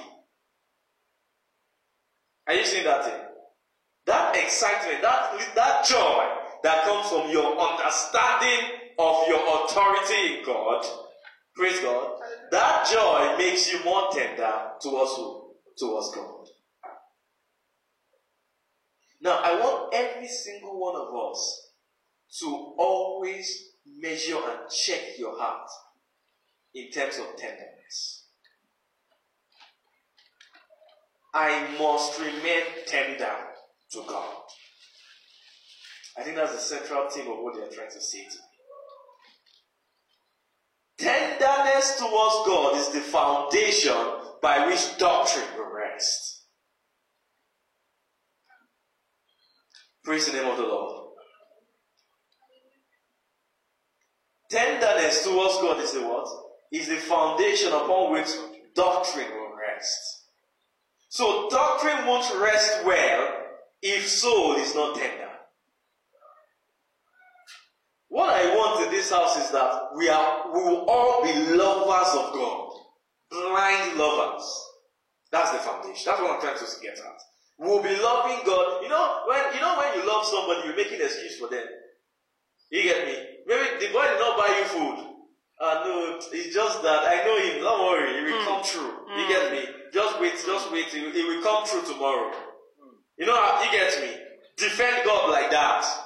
[2.47, 3.21] Are you seeing that thing?
[4.05, 6.27] That excitement, that, that joy
[6.63, 10.85] that comes from your understanding of your authority in God,
[11.55, 12.19] praise God,
[12.51, 15.51] that joy makes you more tender towards who?
[15.77, 16.47] Towards God.
[19.21, 21.71] Now, I want every single one of us
[22.39, 25.69] to always measure and check your heart
[26.75, 28.27] in terms of tenderness.
[31.33, 33.31] I must remain tender
[33.91, 34.35] to God.
[36.17, 38.52] I think that's the central theme of what they are trying to say to me.
[40.97, 43.97] Tenderness towards God is the foundation
[44.41, 46.45] by which doctrine will rest.
[50.03, 51.09] Praise the name of the Lord.
[54.49, 56.27] Tenderness towards God is the what?
[56.71, 58.29] Is the foundation upon which
[58.75, 60.27] doctrine will rest.
[61.09, 63.29] So doctrine won't rest well
[63.81, 65.32] if soul is not tender.
[68.13, 72.13] What I want in this house is that we are we will all be lovers
[72.13, 72.69] of God.
[73.31, 74.45] Blind lovers.
[75.31, 76.03] That's the foundation.
[76.05, 77.19] That's what I'm trying to get at.
[77.57, 78.83] We'll be loving God.
[78.83, 81.65] You know, when you know when you love somebody, you make an excuse for them.
[82.69, 83.17] You get me?
[83.47, 85.09] Maybe the boy did not buy you food.
[85.59, 87.63] Uh, no, it's just that I know him.
[87.63, 88.93] Don't worry, it will come true.
[89.17, 89.65] You get me?
[89.91, 90.85] Just wait, just wait.
[90.93, 92.29] It, will- come true tomorrow.
[93.17, 94.21] You know how you get me?
[94.57, 96.02] Defend God like that.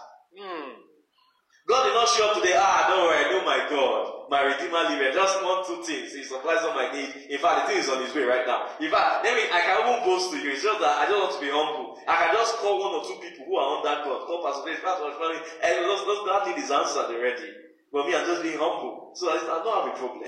[1.68, 2.56] God did not show up today.
[2.56, 5.12] Ah, don't worry, I know my God, my Redeemer liveth.
[5.12, 6.16] Just one, two things.
[6.16, 7.12] He supplies all my need.
[7.28, 8.72] In fact, the thing is on his way right now.
[8.80, 10.56] In fact, let me, I can even boast to you.
[10.56, 12.00] It's just that I just want to be humble.
[12.08, 14.32] I can just call one or two people who are under God.
[14.32, 17.52] Call Pastor Faith, Pastor Family, and those, those, that need is answered already.
[17.92, 19.12] But me, I'm just being humble.
[19.20, 20.24] So I, don't have a problem.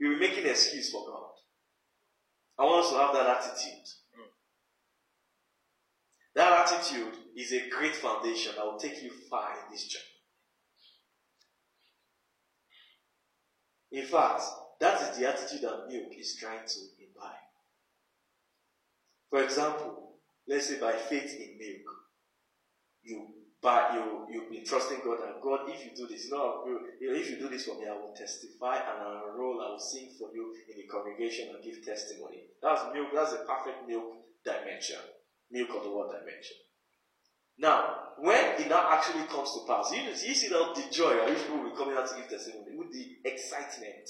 [0.00, 1.36] You'll be making excuse for God.
[2.56, 3.84] I want us to have that attitude.
[6.32, 10.15] That attitude is a great foundation that will take you far in this journey.
[13.96, 14.42] In fact,
[14.78, 17.48] that is the attitude that milk is trying to imbibe.
[19.30, 21.88] For example, let's say by faith in milk,
[23.02, 23.26] you
[23.62, 26.64] buy you you've been trusting God and God, if you do this, you know,
[27.00, 29.78] if you do this for me, I will testify and I will roll, I will
[29.78, 32.42] sing for you in the congregation and give testimony.
[32.62, 34.12] That's milk, that's a perfect milk
[34.44, 35.00] dimension.
[35.50, 36.56] Milk of the word dimension.
[37.58, 41.28] Now, when it now actually comes to pass, you, you see that the joy of
[41.34, 44.08] people will be coming out to give testimony the excitement.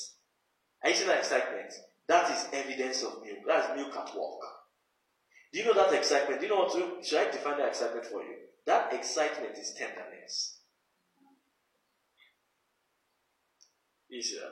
[0.83, 1.73] Are you see that excitement?
[2.09, 3.39] That is evidence of milk.
[3.47, 4.41] That is milk at work.
[5.53, 6.41] Do you know that excitement?
[6.41, 8.37] Do you know what to should I define that excitement for you?
[8.67, 10.59] That excitement is tenderness.
[14.11, 14.23] See?
[14.23, 14.51] So uh,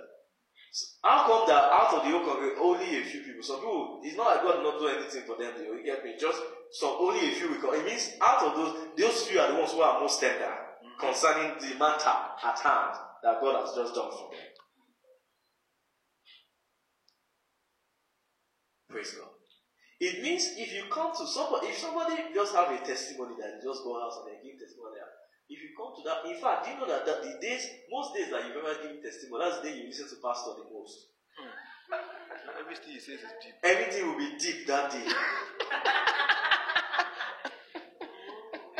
[1.02, 3.42] how come that out of the whole congregation, only a few people?
[3.42, 5.52] Some people, it's not like God not do anything for them.
[5.62, 6.14] You get me?
[6.18, 6.40] Just
[6.72, 7.72] some only a few will.
[7.72, 10.52] It means out of those, those few are the ones who are most tender
[10.98, 12.10] concerning the matter
[12.42, 14.44] at hand that God has just done for them.
[18.92, 19.32] Praise God.
[19.98, 23.62] It means if you come to somebody, if somebody just have a testimony that you
[23.64, 25.08] just go out and they give testimony, there,
[25.48, 28.12] if you come to that, in fact, do you know that, that the days, most
[28.12, 31.16] days that you've ever given testimony, that's the day you listen to pastor the most.
[31.40, 31.48] Hmm.
[32.60, 33.56] Everything he says is deep.
[33.64, 35.00] Everything will be deep that day.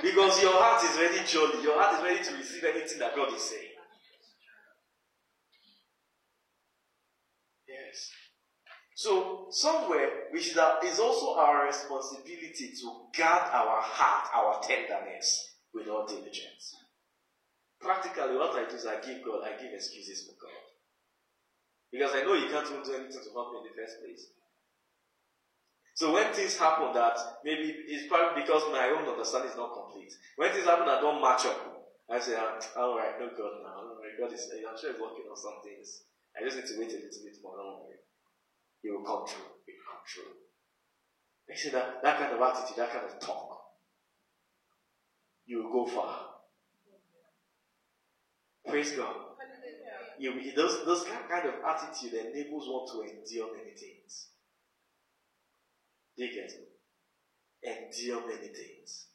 [0.05, 1.65] because your heart is ready jolly.
[1.65, 3.74] Your heart is ready to receive anything that God is saying.
[8.95, 12.87] So somewhere have it's also our responsibility to
[13.17, 16.77] guard our heart, our tenderness with all diligence.
[17.81, 20.63] Practically what I do is I give God, I give excuses for God.
[21.91, 24.27] Because I know He can't even do anything to help me in the first place.
[25.95, 30.11] So when things happen that maybe it's probably because my own understanding is not complete.
[30.37, 31.75] When things happen that don't match up,
[32.11, 33.79] I say, ah, all right, no God now.
[33.79, 34.03] Don't.
[34.19, 36.03] God is, I'm sure He's working on some things.
[36.37, 37.57] I just need to wait a little bit more.
[37.57, 37.85] Don't
[38.95, 39.45] will come true.
[39.67, 40.33] He will come true.
[41.49, 43.61] You see that, that kind of attitude, that kind of talk,
[45.47, 46.27] you will go far.
[48.67, 49.15] Praise God.
[50.19, 54.29] You, those, those kind of attitude enables one to endure many things.
[56.17, 56.67] Do you get me?
[57.63, 59.07] Endure many things.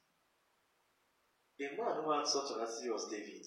[1.60, 3.46] A man who had such an attitude was David.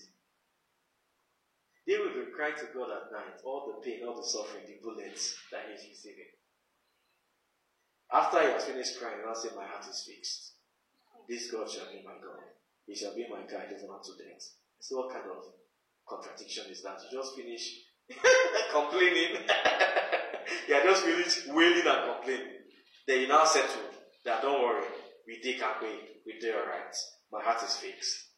[1.86, 5.34] David would cry to God at night, all the pain, all the suffering, the bullets
[5.50, 6.30] that he's receiving.
[8.12, 10.52] After he has finished crying, he will say, My heart is fixed.
[11.28, 12.38] This God shall be my God.
[12.86, 14.42] He shall be my guide even unto death.
[14.80, 15.42] So what kind of
[16.06, 16.98] contradiction is that?
[17.10, 17.82] You just finish
[18.72, 19.42] complaining.
[20.68, 22.62] you are just finished wailing and complaining.
[23.06, 23.90] Then you now settle
[24.24, 24.86] that don't worry,
[25.26, 26.94] we take our way, we do alright.
[27.32, 28.31] My heart is fixed.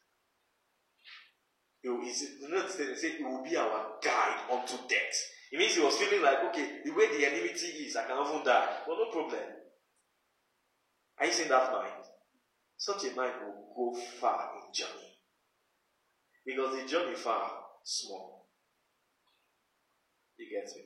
[1.85, 5.17] Will, the say it will be our guide unto death.
[5.53, 8.45] It means he was feeling like, okay, the way the enmity is, I can often
[8.45, 8.79] die.
[8.87, 9.41] But no problem.
[11.19, 12.05] Are you seeing that mind?
[12.77, 15.19] Such a mind will go far in journey.
[16.45, 17.51] Because the journey far,
[17.85, 18.49] small.
[20.39, 20.83] You get me?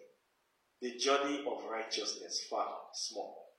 [0.82, 3.54] The journey of righteousness far, small.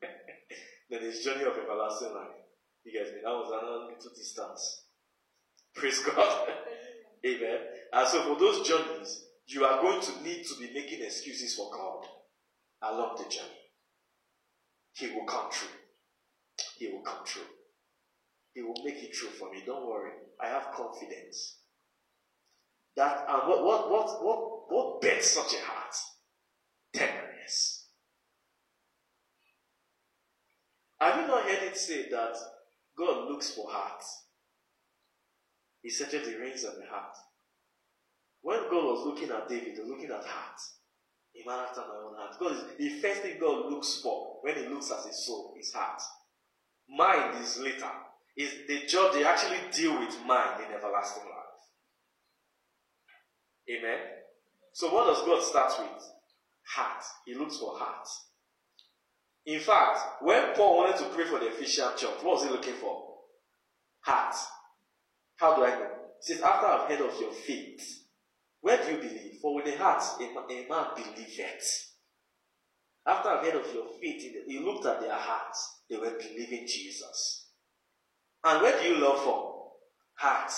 [0.90, 2.38] then his journey of everlasting life.
[2.84, 3.20] You get me?
[3.22, 4.85] That was another little distance.
[5.76, 6.48] Praise God.
[7.26, 7.58] Amen.
[7.92, 11.70] And so for those journeys, you are going to need to be making excuses for
[11.70, 12.06] God
[12.82, 13.48] along the journey.
[14.94, 15.68] He will come true.
[16.78, 17.42] He will come true.
[18.54, 19.62] He will make it true for me.
[19.64, 20.12] Don't worry.
[20.42, 21.58] I have confidence.
[22.96, 25.94] That and what what what what what bets such a heart?
[26.94, 27.88] Tenderness.
[30.98, 32.34] Have you not heard it said that
[32.96, 34.25] God looks for hearts?
[35.86, 37.14] He searches the reins of the heart.
[38.42, 40.58] When God was looking at David, he was looking at heart.
[41.36, 42.34] A man after my own heart.
[42.40, 45.72] God is the first thing God looks for when He looks at His soul, His
[45.72, 46.02] heart.
[46.88, 47.88] Mind is later.
[48.36, 51.62] Is the job they actually deal with mind in everlasting life.
[53.78, 53.98] Amen.
[54.72, 56.02] So what does God start with?
[56.74, 57.04] Heart.
[57.26, 58.08] He looks for heart.
[59.46, 62.74] In fact, when Paul wanted to pray for the Ephesian church, what was he looking
[62.74, 63.04] for?
[64.00, 64.34] Heart.
[65.36, 65.90] How do I know?
[66.24, 68.04] He says, After I've heard of your faith,
[68.60, 69.38] where do you believe?
[69.40, 71.92] For with the heart, a, a man believeth.
[73.06, 75.82] After I've heard of your faith, he- looked at their hearts.
[75.88, 77.50] They were believing Jesus.
[78.44, 79.52] And where do you love from?
[80.14, 80.52] Heart.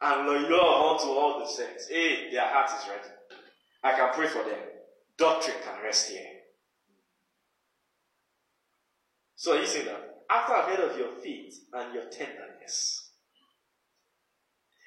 [0.00, 1.88] And love unto all the saints.
[1.88, 3.14] Hey, their heart is ready.
[3.82, 4.58] I can pray for them.
[5.16, 6.26] Doctrine can rest here.
[9.36, 10.24] So you see that?
[10.30, 13.05] After I've heard of your faith and your tenderness,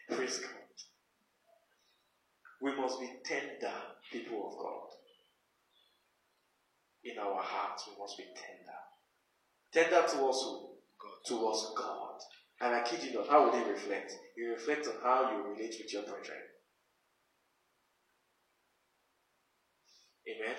[0.09, 0.49] praise God.
[2.61, 3.73] We must be tender
[4.11, 4.89] people of God.
[7.03, 8.79] In our hearts, we must be tender.
[9.71, 10.69] Tender towards who?
[10.99, 11.25] God.
[11.25, 12.19] Towards God.
[12.61, 14.13] And I kid you not, how would they reflect?
[14.35, 16.37] You reflect on how you relate with your brethren.
[20.27, 20.55] Amen.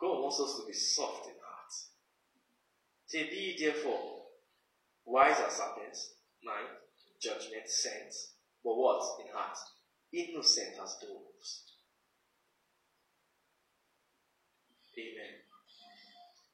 [0.00, 1.72] God wants us to be soft in heart.
[3.06, 4.22] Say, be therefore
[5.04, 6.68] wise as serpents, mind,
[7.20, 8.34] judgment, sense,
[8.64, 9.02] but what?
[9.20, 9.56] In heart.
[10.12, 11.64] Innocent as doves.
[14.98, 15.34] Amen.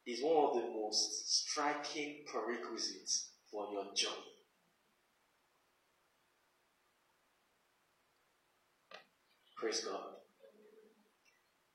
[0.07, 4.35] Is one of the most striking prerequisites for your journey.
[9.57, 10.01] Praise God.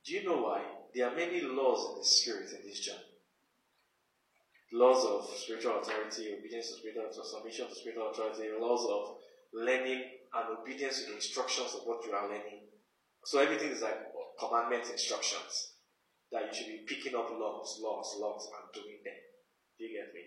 [0.05, 0.62] Do you know why?
[0.93, 3.09] There are many laws in the spirit in this journey.
[4.72, 9.18] Laws of spiritual authority, obedience to spiritual authority, submission to spiritual authority, laws of
[9.54, 10.04] learning
[10.34, 12.62] and obedience to the instructions of what you are learning.
[13.26, 13.98] So everything is like
[14.40, 15.74] commandment instructions.
[16.32, 19.18] that you should be picking up laws, laws, laws, and doing them.
[19.78, 20.22] Do you get me?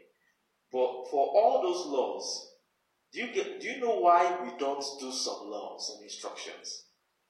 [0.72, 2.49] But for all those laws,
[3.12, 3.61] do you get?
[3.61, 6.84] Do you know why we don't do some laws, some instructions?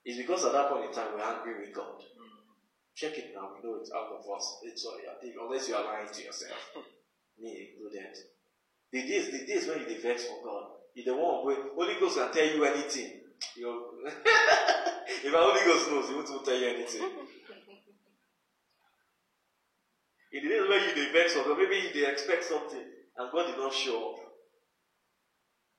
[0.05, 1.99] It's because at that point in time we're angry with God.
[1.99, 2.39] Mm.
[2.95, 3.51] Check it now.
[3.55, 4.59] We know it's out of us.
[4.63, 6.59] It's uh, all think, unless you are lying to yourself,
[7.41, 8.16] me included.
[8.93, 11.95] The days, the days when you dey vex for God, you the one where Holy
[11.99, 13.20] Ghost can tell you anything.
[13.57, 13.99] You
[15.24, 17.03] if our Holy Ghost knows, he won't tell you anything.
[20.33, 22.80] In the days when you dey vex for God, maybe you dey expect something,
[23.16, 24.18] and God did not show up.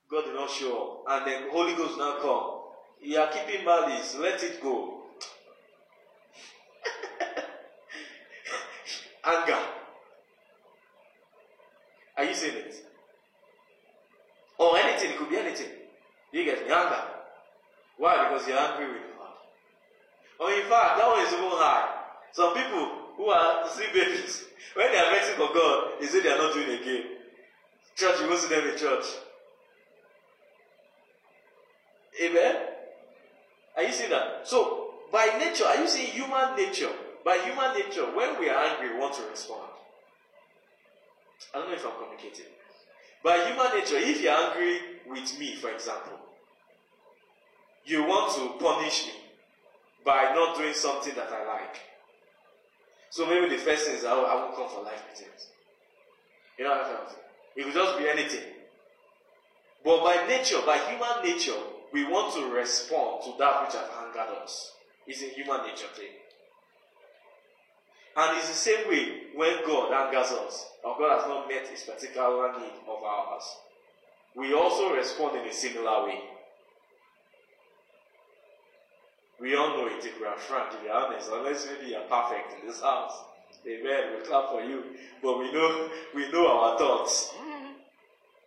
[0.10, 2.60] God did not show up, and then Holy Ghost now come.
[3.02, 4.16] You are keeping malice.
[4.20, 5.02] Let it go.
[9.26, 9.60] Anger.
[12.18, 12.76] Are you seeing it?
[14.58, 15.70] Or anything, it could be anything.
[16.32, 16.74] You get me?
[16.74, 17.04] Anger.
[17.98, 18.30] Why?
[18.30, 19.34] Because you're angry with God.
[20.40, 22.04] Or oh, in fact, that one is even high.
[22.32, 26.30] Some people who are sleep babies, when they are vexing for God, they say they
[26.32, 27.04] are not doing again.
[27.96, 29.06] Church, you go see them in church.
[32.24, 32.56] Amen?
[33.78, 34.48] Are you seeing that?
[34.48, 36.90] So, by nature, are you seeing human nature?
[37.24, 39.73] By human nature, when we are angry, we want to respond.
[41.54, 42.52] I don't know if I'm communicating.
[43.24, 46.20] By human nature, if you're angry with me, for example,
[47.86, 49.14] you want to punish me
[50.06, 51.78] by not doing something that I like.
[53.10, 55.48] So maybe the first thing is I, won't come for life meetings.
[56.58, 57.20] You know what I'm saying?
[57.56, 58.50] It could just be anything.
[59.84, 61.60] But by nature, by human nature,
[61.92, 64.72] we want to respond to that which has angered us.
[65.06, 66.10] It's a human nature thing.
[68.16, 71.92] And it's the same way when God angers us, or God has not met a
[71.92, 73.44] particular need of ours.
[74.36, 76.20] We also respond in a similar way.
[79.40, 82.04] We all know it if we are frank, to be honest, unless maybe you are
[82.04, 83.14] perfect in this house.
[83.68, 84.18] Amen.
[84.18, 84.84] We clap for you.
[85.22, 87.34] But we know we know our thoughts.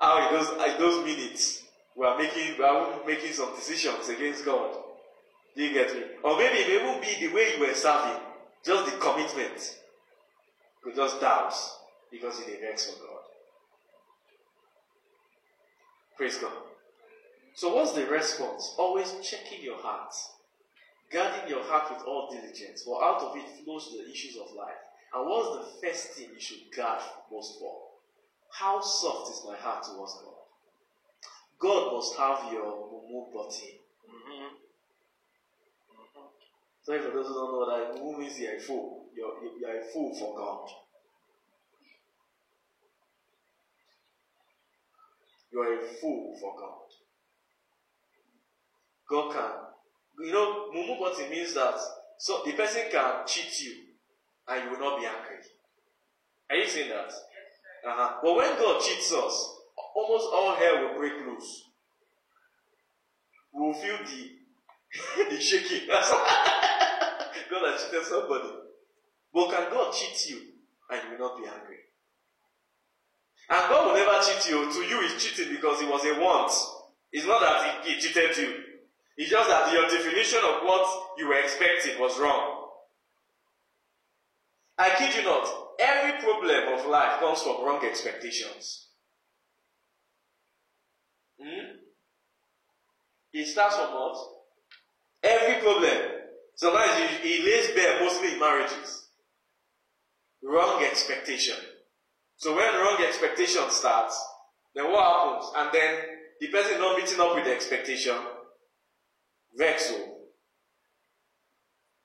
[0.00, 1.64] How in those in those minutes
[1.96, 4.76] we are making we are making some decisions against God.
[5.56, 6.02] Do you get me?
[6.22, 8.20] Or maybe it may even be the way you were serving,
[8.66, 9.78] just the commitment.
[10.84, 11.54] You just doubt
[12.10, 13.22] because it vex for God.
[16.16, 16.52] Praise God.
[17.54, 18.74] So what's the response?
[18.78, 20.12] Always checking your heart.
[21.10, 24.74] Guarding your heart with all diligence, for out of it flows the issues of life.
[25.14, 27.00] And what's the first thing you should guard
[27.30, 27.76] most for?
[28.50, 30.34] How soft is my heart towards God?
[31.58, 33.75] God must have your mumu button.
[36.86, 39.06] Sorry for those who don't know that mumu means you're a fool.
[39.12, 40.68] You're, you're a fool for God.
[45.52, 46.86] You're a fool for God.
[49.10, 49.66] God can
[50.20, 51.74] you know, mumu button means that
[52.18, 53.72] so the person can cheat you
[54.46, 55.42] and you will not be angry.
[56.50, 57.10] Are you saying that?
[57.10, 58.14] Uh-huh.
[58.22, 59.56] But when God cheats us,
[59.96, 61.64] almost all hell will break loose.
[63.52, 65.88] We will feel the the shaking.
[67.50, 68.50] God has cheated somebody.
[69.32, 70.40] But can God cheat you
[70.90, 71.78] and you will not be angry?
[73.48, 74.72] And God will never cheat you.
[74.72, 76.52] To you, He's cheating because it was a want.
[77.12, 78.54] It's not that He, he cheated you.
[79.16, 80.86] It's just that your definition of what
[81.18, 82.64] you were expecting was wrong.
[84.78, 85.48] I kid you not,
[85.80, 88.88] every problem of life comes from wrong expectations.
[91.40, 91.76] Hmm?
[93.32, 94.16] It starts from what?
[95.22, 96.25] Every problem.
[96.56, 99.08] Sometimes it, it lays bare mostly marriages.
[100.42, 101.56] Wrong expectation.
[102.36, 104.18] So when wrong expectation starts,
[104.74, 105.52] then what happens?
[105.56, 106.00] And then
[106.40, 108.16] the person not meeting up with the expectation,
[109.58, 109.94] vexo.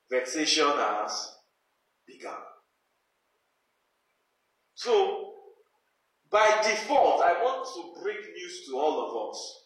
[0.10, 1.36] Vexation has
[2.06, 2.36] begun.
[4.74, 5.34] So,
[6.30, 9.61] by default, I want to bring news to all of us.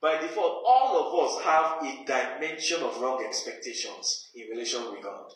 [0.00, 5.26] By default, all of us have a dimension of wrong expectations in relation with God.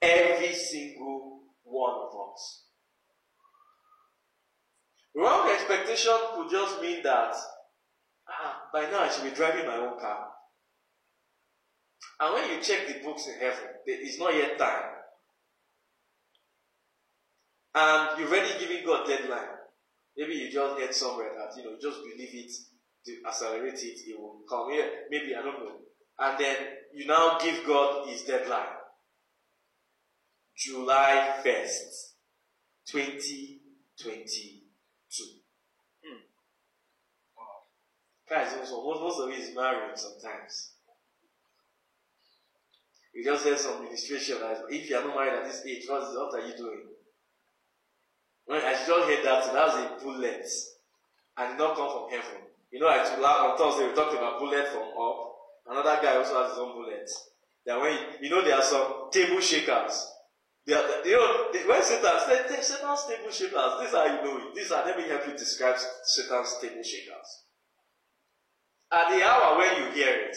[0.00, 2.64] Every single one of us.
[5.14, 7.34] Wrong expectation could just mean that
[8.28, 10.28] ah, by now I should be driving my own car.
[12.20, 14.90] And when you check the books in heaven, there is not yet time.
[17.74, 19.48] And you've already given God deadline.
[20.16, 22.52] Maybe you just get somewhere that, you know, just believe it,
[23.06, 24.88] to accelerate it, it will come here.
[25.10, 25.76] Maybe, I don't know.
[26.18, 26.56] And then
[26.94, 28.66] you now give God his deadline.
[30.56, 32.12] July 1st,
[32.86, 35.24] 2022.
[36.04, 36.20] Hmm.
[38.28, 40.70] Guys, also, most, of it is married sometimes.
[43.12, 44.40] You just heard some ministration.
[44.40, 46.82] Like, if you are not married at this age, what, is, what are you doing?
[48.46, 50.46] When I just heard that, that that's a bullet.
[51.36, 52.42] And not come from heaven.
[52.74, 55.18] You know, I on Thursday we talked about bullet from up.
[55.70, 57.08] Another guy also has his own bullet.
[57.64, 59.94] That when you, know there are some table shakers.
[60.66, 64.42] They are, you know, they, when Satan, Satan, Satan's table shakers, is how you know
[64.42, 64.56] it.
[64.56, 67.28] These are, let me help you describe Satan's table shakers.
[68.90, 70.36] At the hour when you hear it,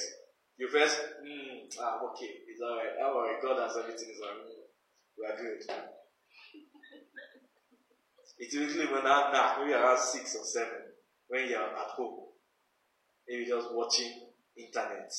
[0.59, 2.93] you first, mm, ah, okay, it's alright.
[2.99, 4.45] Don't worry, God has everything, is alright.
[5.17, 5.65] We are good.
[8.37, 10.93] It's usually when I'm now, maybe around six or seven,
[11.27, 12.26] when you're at home,
[13.27, 14.11] maybe just watching
[14.55, 15.11] internet.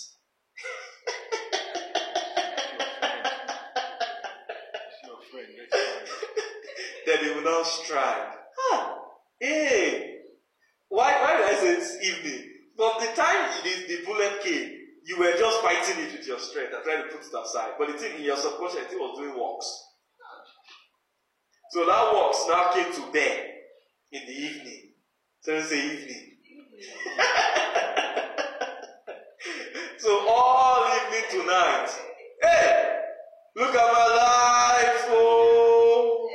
[7.07, 8.35] Then they will now strike.
[8.71, 8.99] Ah,
[9.41, 10.19] hey,
[10.89, 12.45] why, why did I say it's evening?
[12.77, 14.73] From the time the, the bullet came,
[15.05, 17.73] you were just fighting it with your strength and trying to put it aside.
[17.79, 19.85] But the thing in your subconscious, it was doing works.
[21.71, 23.47] So that works now came to bear
[24.13, 24.93] in the evening.
[25.41, 26.37] So say evening.
[29.99, 31.89] so all evening tonight.
[32.41, 32.99] Hey,
[33.57, 36.31] look at my life, oh.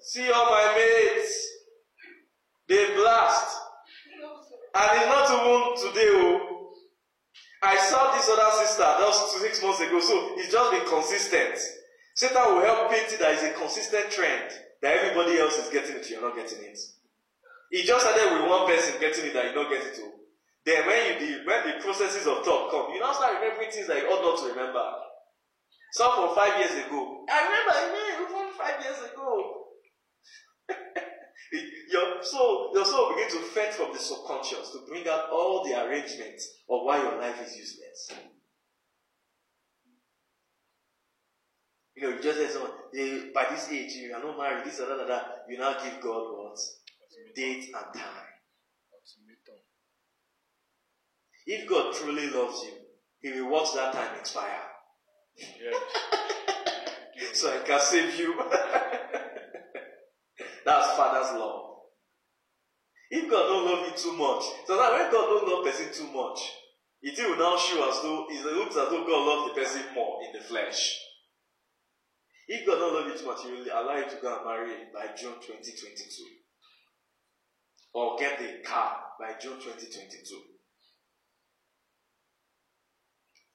[0.00, 1.48] See all my mates.
[2.68, 3.56] They blast.
[4.74, 6.70] And it's not even today, oh.
[7.62, 11.58] I saw this other sister just six months ago, so it's just been consistent.
[12.14, 15.96] Satan will help paint it that it's a consistent trend that everybody else is getting
[15.96, 16.78] it, you're not getting it.
[17.70, 20.17] It just started with one person getting it that you don't get it to.
[20.68, 23.86] Then when you the when the processes of thought come, you now start remembering things
[23.86, 24.84] that you ought not to remember.
[25.92, 27.24] Some from five years ago.
[27.24, 27.72] I remember,
[28.20, 29.64] even five years ago.
[31.90, 35.72] your soul, your soul begins to fed from the subconscious to bring out all the
[35.72, 38.12] arrangements of why your life is useless.
[41.96, 42.72] You know, you just said someone,
[43.32, 45.46] by this age, you are not married, this, and that, and that.
[45.48, 46.58] You now give God what?
[47.34, 48.27] Date and time.
[51.50, 52.72] If God truly loves you,
[53.22, 54.60] He will watch that time expire.
[57.32, 58.34] So I can save you.
[60.64, 61.64] That's Father's love.
[63.10, 66.12] If God don't love you too much, so that when God don't love person too
[66.12, 66.38] much,
[67.00, 70.20] it will now show as though it looks as though God loves the person more
[70.26, 70.98] in the flesh.
[72.48, 74.74] If God don't love you too much, He will allow you to go and marry
[74.92, 76.24] by June 2022.
[77.94, 80.57] Or get the car by June 2022.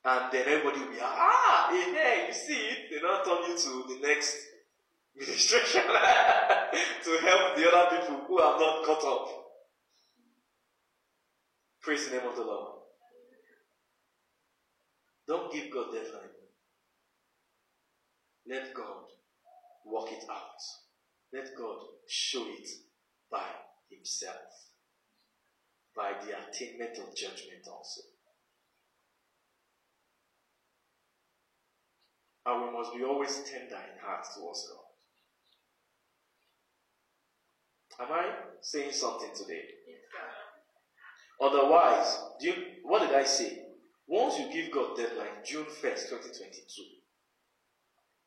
[0.06, 2.90] And then everybody will be, ah, amen, you see it.
[2.90, 4.36] They now turn you to the next
[5.16, 9.28] ministration to help the other people who have not caught up.
[11.82, 12.80] Praise the name of the Lord.
[15.28, 16.30] Don't give God deadline.
[18.46, 19.06] Let God
[19.86, 20.60] work it out.
[21.32, 21.78] Let God
[22.08, 22.68] show it
[23.32, 23.46] by
[23.90, 24.36] Himself.
[25.96, 28.02] By the attainment of judgment also.
[32.46, 34.80] And we must be always tender in heart towards God.
[38.06, 38.30] Am I
[38.62, 39.62] saying something today?
[41.42, 43.60] Otherwise, do you, what did I say?
[44.08, 46.84] Once you give God deadline, June 1st, 2022,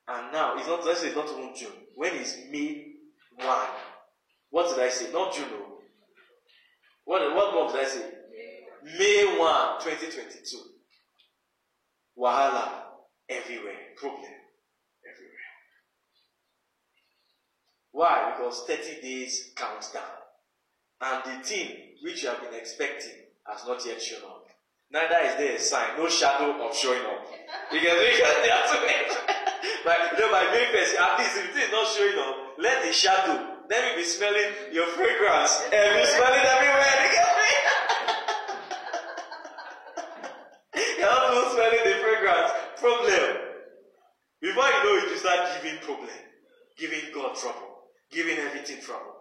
[0.09, 2.93] and now it's not let's say it's not even June, when is May
[3.37, 3.57] 1,
[4.51, 5.12] what did I say?
[5.12, 5.49] Not June.
[5.53, 5.79] oh.
[7.05, 8.11] What, what month did I say?
[8.99, 10.59] May 1, 2022.
[12.19, 12.86] Wahala
[13.29, 13.95] everywhere.
[13.97, 14.33] Problem
[15.05, 15.51] everywhere.
[17.93, 18.33] Why?
[18.37, 20.03] Because 30 days counts down.
[21.01, 24.45] And the thing which you have been expecting has not yet shown up.
[24.91, 27.27] Neither is there a sign, no shadow of showing up.
[27.72, 29.12] Because because they are too late.
[29.85, 32.83] But you know, by being person, at least if it is not showing up, let
[32.87, 37.36] the shadow, let me be smelling your fragrance and be smelling everywhere.
[42.79, 43.37] Problem.
[44.41, 46.09] Before you know it, you start giving problem,
[46.77, 47.79] giving God trouble,
[48.11, 49.14] giving everything trouble.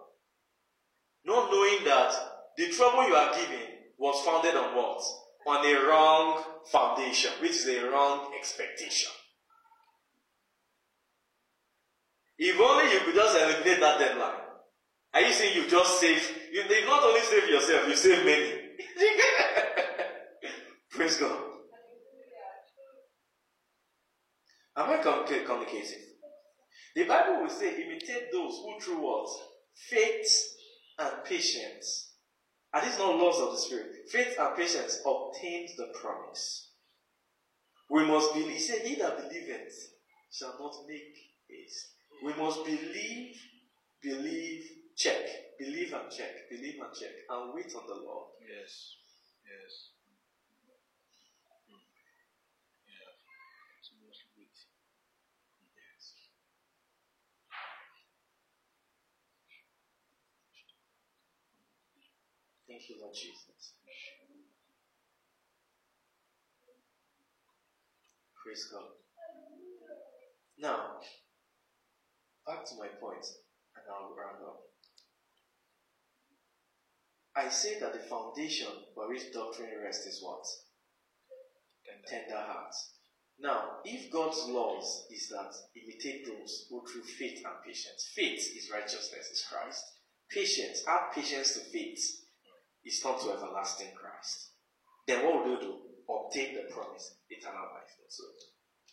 [1.24, 2.12] Not knowing that
[2.56, 3.66] the trouble you are giving
[3.98, 5.02] was founded on what?
[5.46, 9.10] On a wrong foundation, which is a wrong expectation.
[12.38, 14.40] If only you could just eliminate that deadline.
[15.14, 16.20] Are you saying you just save?
[16.52, 18.50] You, you not only save yourself, you save many.
[20.90, 21.45] Praise God.
[24.76, 26.02] Am I communica- communicating?
[26.94, 29.28] The Bible will say, imitate those who through what?
[29.74, 30.54] Faith
[30.98, 32.10] and patience.
[32.74, 34.08] And these not laws of the Spirit.
[34.10, 36.68] Faith and patience obtained the promise.
[37.90, 38.50] We must believe.
[38.52, 39.74] He said, He that believeth
[40.32, 41.14] shall not make
[41.48, 41.86] haste.
[42.24, 43.36] We must believe,
[44.02, 44.64] believe,
[44.96, 45.26] check.
[45.58, 46.48] Believe and check.
[46.50, 47.12] Believe and check.
[47.30, 48.28] And wait on the Lord.
[48.40, 48.96] Yes.
[49.44, 49.90] Yes.
[51.70, 51.80] Mm.
[52.88, 53.12] Yeah.
[53.76, 54.56] Continuously wait.
[55.76, 56.14] Yes.
[62.76, 63.72] Thank you, Lord Jesus.
[68.44, 68.84] Praise God.
[70.58, 71.00] Now,
[72.46, 73.24] back to my point,
[73.76, 74.60] and I'll round up.
[77.34, 80.44] I say that the foundation for which doctrine rests is what?
[81.86, 82.28] Tender.
[82.28, 82.90] Tender hearts.
[83.40, 88.70] Now, if God's laws is that imitate those who through faith and patience, faith is
[88.70, 89.82] righteousness, is Christ.
[90.30, 92.25] Patience, add patience to faith,
[92.86, 94.54] is not to everlasting Christ.
[95.06, 95.74] Then what will you do?
[96.08, 97.90] Obtain the promise, eternal life.
[98.08, 98.22] So,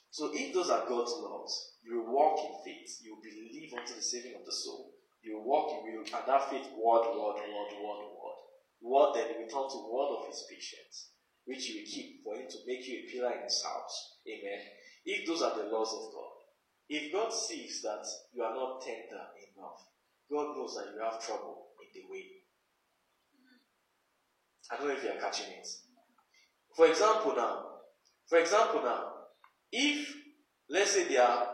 [0.09, 3.93] so if those are God's laws, you will walk in faith, you will believe unto
[3.93, 4.93] the saving of the soul.
[5.21, 8.39] You will walk in will, and that faith, word, word, word, word, word.
[8.81, 11.13] Word, then you return to word of his patience,
[11.45, 14.19] which you will keep for him to make you a pillar in his house.
[14.27, 14.59] Amen.
[15.05, 16.33] If those are the laws of God,
[16.89, 19.87] if God sees that you are not tender enough,
[20.29, 22.42] God knows that you have trouble in the way.
[24.73, 25.67] I don't know if you are catching it.
[26.75, 27.65] For example, now,
[28.27, 29.13] for example, now,
[29.71, 30.15] if
[30.69, 31.47] let's say there are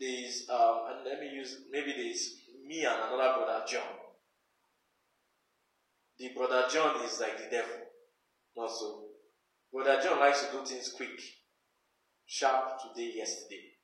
[0.00, 2.34] there is um, and let me use maybe there is
[2.66, 3.82] me and another brother John.
[6.18, 7.76] The brother John is like the devil,
[8.56, 9.04] not so.
[9.72, 11.20] Brother John likes to do things quick,
[12.26, 13.74] sharp today, yesterday.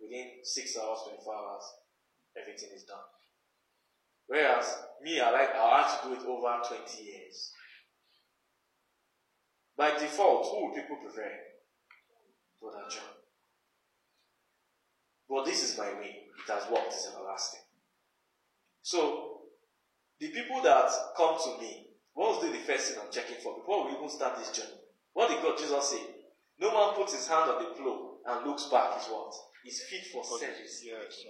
[0.00, 1.64] Within six hours, twenty-four hours,
[2.40, 2.98] everything is done.
[4.26, 7.52] Whereas me, I like I have to do it over twenty years.
[9.78, 11.30] By default, who would people prefer?
[12.60, 13.14] Brother John.
[15.30, 16.26] But this is my way.
[16.34, 16.88] It has worked.
[16.88, 17.60] It's everlasting.
[18.82, 19.42] So,
[20.18, 23.96] the people that come to me, what's the first thing I'm checking for before we
[23.96, 24.80] even start this journey?
[25.12, 26.02] What did God Jesus say?
[26.58, 28.98] No man puts his hand on the plow and looks back.
[28.98, 29.32] Is what?
[29.64, 30.82] Is fit for service.
[30.84, 31.22] Yes.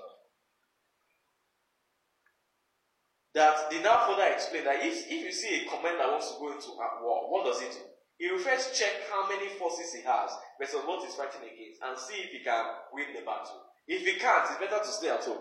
[3.35, 6.51] That they now further explain that if, if you see a commander wants to go
[6.51, 7.85] into a war, what does he do?
[8.19, 11.97] He will first check how many forces he has versus what he's fighting against and
[11.97, 13.63] see if he can win the battle.
[13.87, 15.39] If he can't, it's better to stay at home.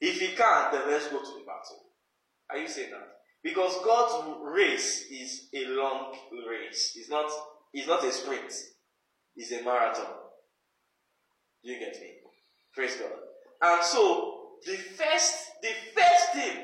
[0.00, 1.86] If he can't, then let's go to the battle.
[2.50, 3.08] Are you saying that?
[3.42, 6.14] Because God's race is a long
[6.48, 6.94] race.
[6.96, 7.30] It's not,
[7.72, 8.52] it's not a sprint.
[9.36, 10.12] It's a marathon.
[11.64, 12.08] Do you get me?
[12.74, 13.12] Praise God.
[13.62, 16.56] And so, the first, the first thing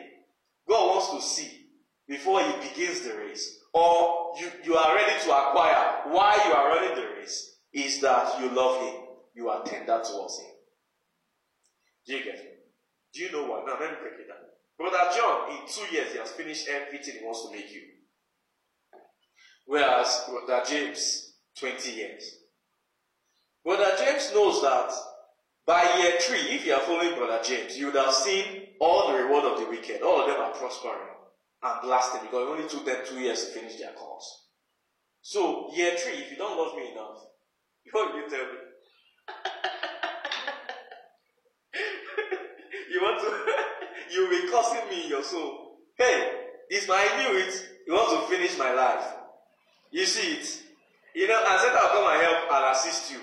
[0.69, 1.67] God wants to see
[2.09, 6.69] before he begins the race, or you, you are ready to acquire why you are
[6.69, 8.95] running the race, is that you love him.
[9.35, 10.51] You are tender towards him.
[12.07, 12.51] Do you get me?
[13.13, 13.65] Do you know why?
[13.67, 14.39] Now let me break it down.
[14.79, 17.83] Brother John, in two years, he has finished everything he wants to make you.
[19.67, 22.37] Whereas Brother James, 20 years.
[23.63, 24.91] Brother James knows that
[25.67, 29.23] by year three, if you are following Brother James, you would have seen all the
[29.23, 30.01] reward of the wicked.
[30.01, 31.16] All of them are prospering
[31.67, 34.45] and blasting because it only took them two years to finish their course.
[35.23, 37.25] So, year three, if you don't love me enough,
[37.93, 38.59] what will you tell me?
[42.93, 43.31] you want to,
[44.13, 45.79] you'll be cursing me in your soul.
[45.99, 46.33] Hey,
[46.89, 47.69] my, I knew it.
[47.87, 49.05] You want to finish my life.
[49.91, 50.63] You see it.
[51.15, 53.21] You know, I said I'll come and help and assist you.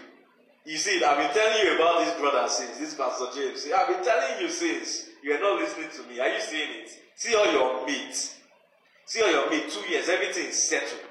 [0.66, 1.04] You see.
[1.04, 3.68] I've been telling you about this brother since, this Pastor James.
[3.76, 5.08] I've been telling you since.
[5.24, 6.20] You are not listening to me.
[6.20, 6.90] Are you seeing it?
[7.16, 8.36] See all your mates.
[9.06, 9.76] See all your mates.
[9.76, 11.02] Two years, everything is settled.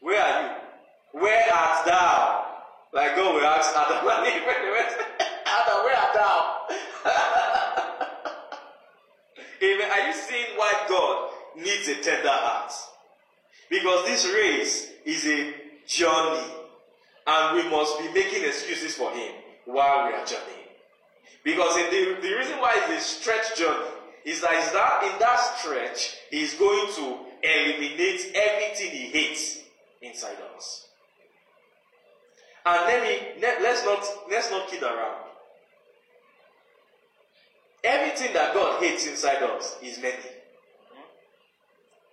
[0.00, 1.20] Where are you?
[1.20, 2.44] Where art thou?
[2.92, 6.66] Like God will ask Adam Adam, where art thou?
[9.62, 9.90] Amen.
[9.90, 12.72] Are you seeing why God needs a tender heart?
[13.70, 15.54] Because this race is a
[15.86, 16.44] journey,
[17.26, 19.32] and we must be making excuses for Him
[19.64, 20.68] while we are journeying.
[21.44, 23.86] Because the, the reason why it's a stretch journey
[24.24, 29.60] is that, is that in that stretch, He's going to eliminate everything He hates
[30.02, 30.88] inside us.
[32.64, 35.22] And let me let, let's not let's not kid around.
[37.84, 40.16] Everything that God hates inside us is many.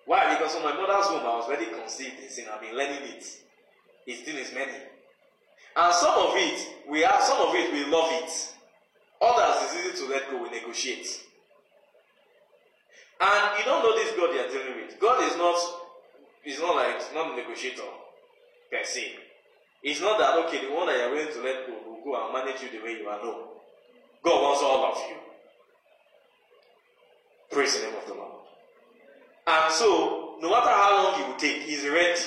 [0.06, 0.36] Why?
[0.36, 2.46] Because from my mother's womb, I was already conceived in sin.
[2.54, 3.26] I've been learning it.
[4.06, 4.78] It still is many.
[5.76, 8.54] And some of it, we have, some of it, we love it.
[9.22, 11.08] Others it's easy to let go, we negotiate.
[13.22, 15.00] And you don't know this God you are dealing with.
[15.00, 15.58] God is not,
[16.46, 17.84] is not like, not a negotiator
[18.70, 19.16] per se.
[19.82, 22.34] It's not that okay, the one that you're willing to let go will go and
[22.34, 23.22] manage you the way you are.
[23.24, 23.50] No.
[24.24, 25.16] God wants all of you.
[27.52, 28.32] Praise the name of the Lord.
[29.46, 32.20] And so, no matter how long it will take, He's ready.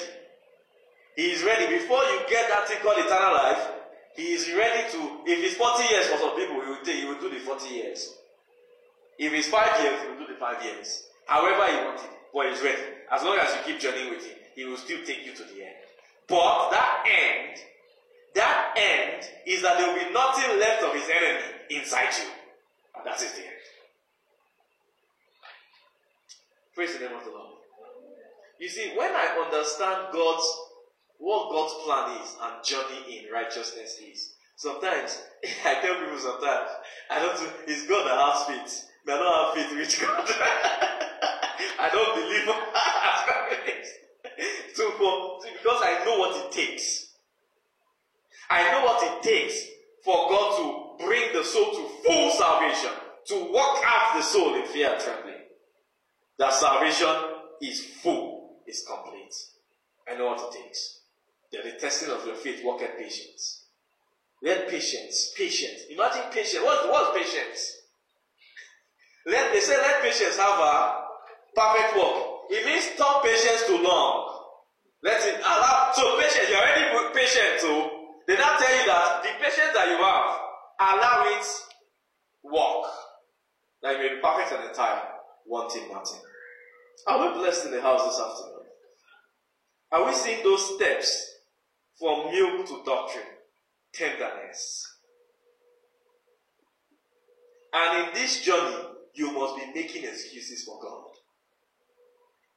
[1.16, 1.66] He is ready.
[1.66, 3.72] Before you get that thing called eternal life,
[4.14, 4.98] He is ready to.
[5.24, 7.74] If it's 40 years for some people, He will, take, he will do the 40
[7.74, 8.12] years.
[9.18, 11.08] If it's 5 years, He will do the 5 years.
[11.26, 12.10] However He it.
[12.32, 12.82] But He's ready.
[13.10, 15.64] As long as you keep journeying with Him, He will still take you to the
[15.64, 15.80] end.
[16.28, 17.58] But that end,
[18.34, 22.28] that end is that there will be nothing left of His enemy inside you.
[23.04, 23.64] That is the end.
[26.74, 27.56] Praise the name of the Lord.
[28.60, 30.44] You see, when I understand God's
[31.18, 35.22] what God's plan is and journey in righteousness is, sometimes
[35.64, 36.70] I tell people sometimes
[37.10, 37.52] I don't.
[37.66, 38.88] It's God that has faith.
[39.06, 40.24] May I not have faith reach God.
[41.78, 42.46] I don't believe
[44.76, 47.14] so for, because I know what it takes.
[48.50, 49.64] I know what it takes
[50.04, 50.58] for God
[50.98, 52.90] to bring the soul to full salvation,
[53.28, 55.34] to walk out the soul in fear and trembling.
[56.38, 57.08] That salvation
[57.62, 59.34] is full, is complete.
[60.08, 61.00] I know what it takes.
[61.52, 63.66] That the testing of your faith worketh patience.
[64.42, 65.82] Let patience, patience.
[65.90, 66.62] Imagine patience.
[66.64, 67.76] What's, what's patience?
[69.26, 71.02] Let they say let patience have a
[71.54, 72.50] perfect work.
[72.50, 74.36] It means stop patience too long.
[75.02, 77.90] Let it ah, allow so patience, you're already patient too.
[78.26, 80.30] They now tell you that the patience that you have,
[80.78, 81.46] allow it
[82.44, 82.90] work.
[83.82, 85.02] That you may be perfect and entire,
[85.46, 86.20] wanting nothing.
[87.06, 88.66] Are we blessed in the house this afternoon?
[89.92, 91.35] Are we seeing those steps
[91.98, 93.24] from milk to doctrine?
[93.92, 94.86] Tenderness.
[97.72, 98.76] And in this journey,
[99.14, 101.04] you must be making excuses for God.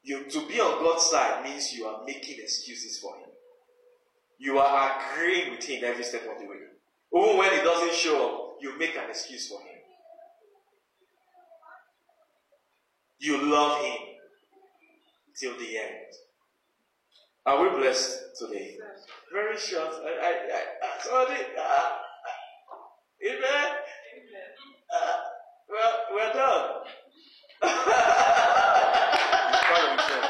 [0.04, 3.30] You, to be on God's side means you are making excuses for Him.
[4.38, 6.56] You are agreeing with Him every step of the way.
[7.14, 9.80] Even when He doesn't show up, you make an excuse for Him.
[13.20, 13.98] You love Him
[15.38, 16.14] till the end.
[17.50, 18.78] Are we blessed today?
[19.34, 19.90] Very short.
[20.06, 20.62] I, I, I,
[21.02, 21.98] somebody, uh,
[23.26, 23.70] amen.
[24.94, 25.18] Uh,
[25.68, 26.86] well, we're done.
[27.60, 27.82] Proud
[29.82, 30.30] of yourself.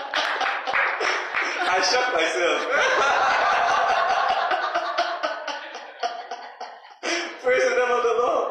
[1.67, 2.63] I shocked myself.
[7.43, 8.47] Praise the name of the Lord.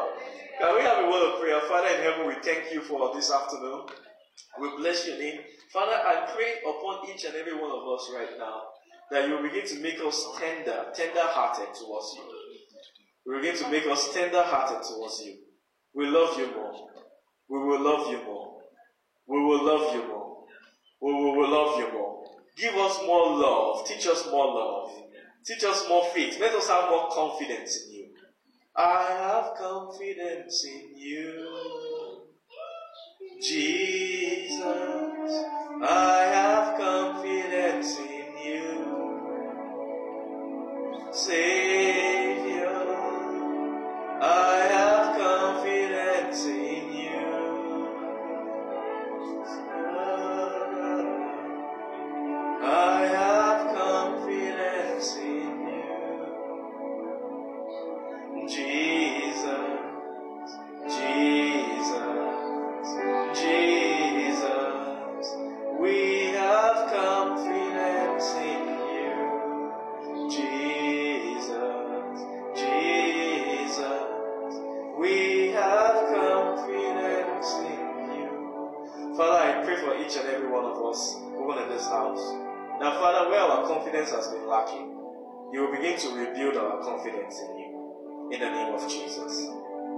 [0.59, 1.59] Can we have a word of prayer?
[1.61, 3.87] Father in heaven, we thank you for this afternoon.
[4.59, 5.39] We bless your name.
[5.71, 8.61] Father, I pray upon each and every one of us right now
[9.11, 12.23] that you begin to make us tender, tender hearted towards you.
[13.25, 15.37] Will begin to make us tender hearted towards you.
[15.93, 16.89] We love you more.
[17.49, 18.61] We will love you more.
[19.27, 20.43] We will love you more.
[21.01, 22.23] We will, will love you more.
[22.57, 23.85] Give us more love.
[23.87, 24.91] Teach us more love.
[25.45, 26.37] Teach us more faith.
[26.39, 28.05] Let us have more confidence in you.
[28.75, 31.88] I have confidence in you.
[33.41, 34.59] Jesus,
[35.81, 39.29] I have confidence in you.
[41.13, 42.67] Savior,
[44.21, 44.68] I
[86.89, 88.29] confidence in you.
[88.31, 89.47] In the name of Jesus.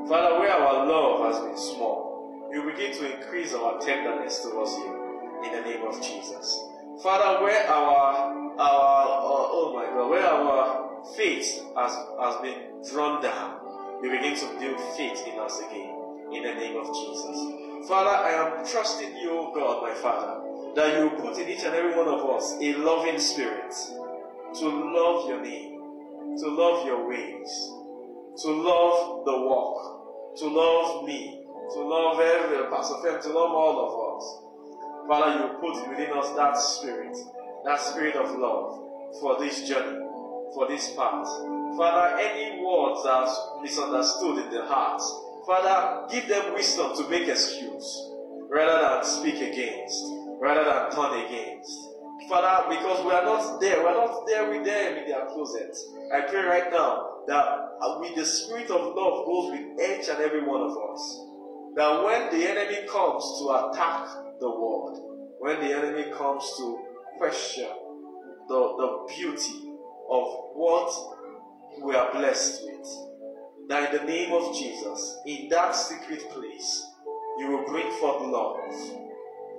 [0.08, 4.92] Father, where our love has been small, you begin to increase our tenderness towards you.
[5.46, 6.60] In the name of Jesus.
[7.02, 12.60] Father, where our, our, uh, oh my God, where our faith has, has been
[12.92, 13.60] drawn down,
[14.04, 15.96] you begin to build faith in us again.
[16.32, 17.88] In the name of Jesus.
[17.88, 20.42] Father, I am trusting you, God, my Father,
[20.76, 23.74] that you put in each and every one of us a loving spirit
[24.56, 25.71] to love your name,
[26.40, 27.50] to love your ways,
[28.42, 31.44] to love the walk, to love me,
[31.74, 34.52] to love every Pastor to love all of us.
[35.08, 37.18] Father, you put within us that spirit,
[37.66, 40.00] that spirit of love for this journey,
[40.54, 41.28] for this path.
[41.78, 45.02] Father, any words that are misunderstood in the heart,
[45.46, 48.10] Father, give them wisdom to make excuse
[48.50, 50.04] rather than speak against,
[50.40, 51.91] rather than turn against.
[52.30, 55.76] Father, because we are not there, we are not there with them in their closet.
[56.14, 57.46] I pray right now that
[57.82, 61.26] uh, with the spirit of love goes with each and every one of us.
[61.76, 64.08] That when the enemy comes to attack
[64.40, 65.00] the world,
[65.40, 66.80] when the enemy comes to
[67.18, 67.70] question
[68.48, 69.72] the, the beauty
[70.10, 70.94] of what
[71.82, 72.88] we are blessed with,
[73.70, 76.86] that in the name of Jesus, in that secret place,
[77.40, 78.58] you will bring forth love.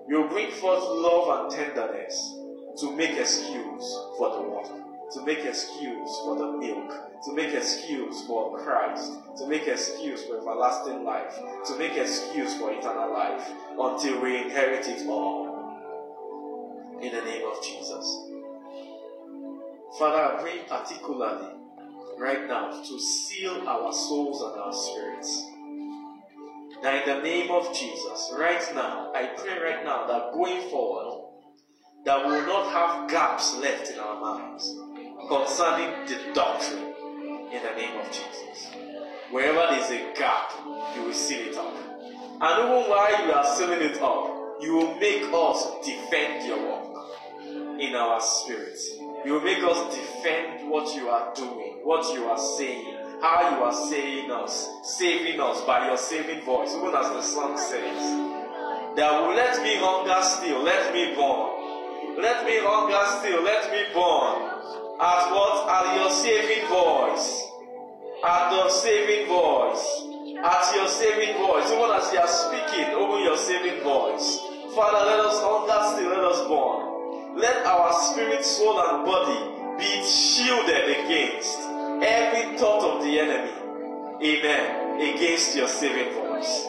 [0.08, 2.41] You will bring forth love and tenderness
[2.78, 8.26] to make excuse for the water, to make excuse for the milk, to make excuse
[8.26, 14.22] for Christ, to make excuse for everlasting life, to make excuse for eternal life, until
[14.22, 15.78] we inherit it all.
[17.00, 18.28] In the name of Jesus.
[19.98, 21.48] Father, I pray particularly
[22.16, 25.46] right now to seal our souls and our spirits.
[26.82, 31.21] Now, in the name of Jesus, right now, I pray right now that going forward,
[32.04, 34.74] that we will not have gaps left in our minds
[35.28, 36.94] concerning the doctrine
[37.52, 38.70] in the name of Jesus.
[39.30, 40.52] Wherever there's a gap,
[40.96, 41.74] you will seal it up.
[42.40, 46.92] And even while you are sealing it up, you will make us defend your work
[47.80, 48.78] in our spirit.
[49.24, 53.62] You will make us defend what you are doing, what you are saying, how you
[53.62, 57.96] are saying us, saving us by your saving voice, even as the song says.
[58.96, 61.61] That will let me hunger still, let me burn.
[62.18, 64.52] Let me hunger still, let me burn.
[65.00, 65.68] At what?
[65.68, 67.48] At your saving voice.
[68.22, 69.84] At your saving voice.
[70.44, 71.66] At your saving voice.
[71.72, 74.38] Even as you are speaking, open your saving voice.
[74.74, 77.38] Father, let us hunger still, let us burn.
[77.38, 81.58] Let our spirit, soul, and body be shielded against
[82.04, 83.50] every thought of the enemy.
[84.22, 85.00] Amen.
[85.00, 86.66] Against your saving voice.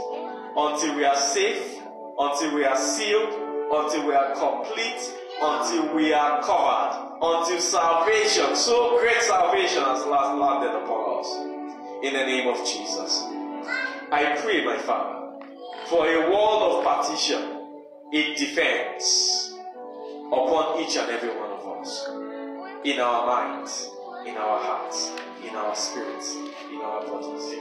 [0.56, 1.80] Until we are safe,
[2.18, 3.34] until we are sealed,
[3.72, 10.38] until we are complete, until we are covered, until salvation, so great salvation has last
[10.38, 11.30] landed upon us.
[12.04, 13.24] In the name of Jesus.
[14.12, 15.48] I pray, my Father,
[15.88, 17.42] for a wall of partition,
[18.14, 19.54] a defense
[20.28, 22.08] upon each and every one of us.
[22.84, 23.90] In our minds,
[24.28, 25.12] in our hearts,
[25.48, 26.36] in our spirits,
[26.72, 27.58] in our bodies.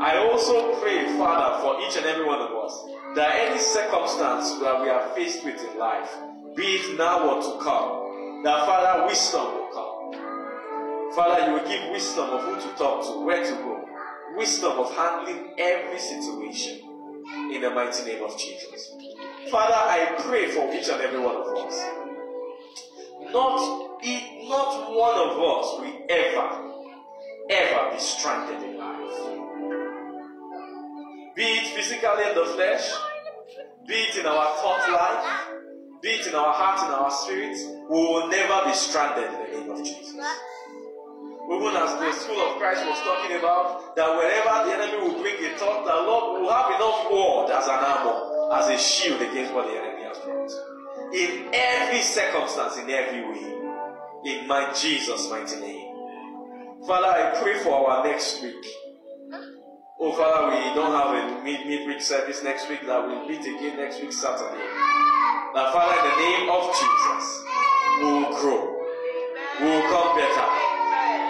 [0.00, 2.84] I also pray, Father, for each and every one of us,
[3.14, 6.10] that any circumstance that we are faced with in life,
[6.54, 11.14] be it now or to come, that Father, wisdom will come.
[11.14, 13.84] Father, you will give wisdom of who to talk to, where to go,
[14.36, 16.80] wisdom of handling every situation
[17.52, 18.94] in the mighty name of Jesus.
[19.50, 21.84] Father, I pray for each and every one of us.
[23.32, 26.48] Not, it, not one of us will ever,
[27.50, 29.02] ever be stranded in life.
[31.34, 32.92] Be it physically in the flesh,
[33.86, 35.51] be it in our thought life,
[36.02, 37.56] be it in our heart, in our spirit,
[37.88, 40.18] we will never be stranded in the name of Jesus.
[41.46, 45.38] Even as the school of Christ was talking about, that wherever the enemy will bring
[45.46, 48.18] a thought, the Lord will have enough word as an armor,
[48.58, 50.50] as a shield against what the enemy has brought.
[51.14, 53.52] In every circumstance, in every way,
[54.24, 55.94] in my Jesus' mighty name.
[56.86, 58.64] Father, I pray for our next week.
[60.00, 62.84] Oh, Father, we don't have a mid midweek service next week.
[62.86, 65.11] That we'll meet again next week, Saturday.
[65.54, 67.44] Now, Father, in the name of Jesus,
[68.00, 68.72] we will grow.
[69.60, 70.48] We will come better.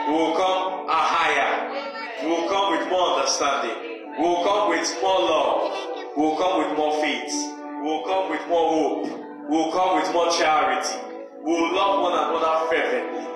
[0.06, 2.22] We will come higher.
[2.22, 4.06] We will come with more understanding.
[4.14, 5.74] We will come with more love.
[6.16, 7.34] We will come with more faith.
[7.82, 9.10] We will come with more hope.
[9.50, 11.02] We will come with more charity.
[11.42, 13.26] We will love one another fervently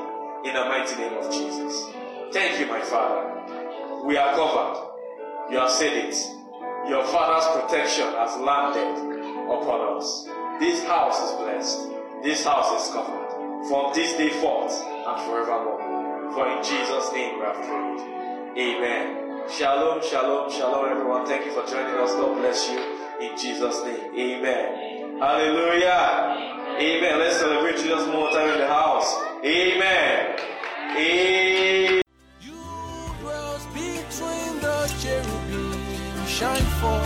[0.49, 1.83] in the mighty name of Jesus.
[2.33, 4.07] Thank you, my Father.
[4.07, 5.51] We are covered.
[5.51, 6.15] You have said it.
[6.89, 9.03] Your Father's protection has landed
[9.51, 10.29] upon us.
[10.59, 11.91] This house is blessed.
[12.23, 13.69] This house is covered.
[13.69, 16.33] From this day forth and forevermore.
[16.33, 18.01] For in Jesus' name we have prayed.
[18.57, 19.49] Amen.
[19.51, 21.27] Shalom, shalom, shalom, everyone.
[21.27, 22.13] Thank you for joining us.
[22.13, 22.79] God bless you.
[23.21, 24.19] In Jesus' name.
[24.19, 25.19] Amen.
[25.19, 26.57] Hallelujah.
[26.81, 27.19] Amen.
[27.19, 29.15] Let's celebrate Jesus more time in the house.
[29.45, 30.39] Amen.
[30.97, 32.03] Amen.
[32.41, 32.55] You
[33.75, 37.06] between the cherubim, shine forth.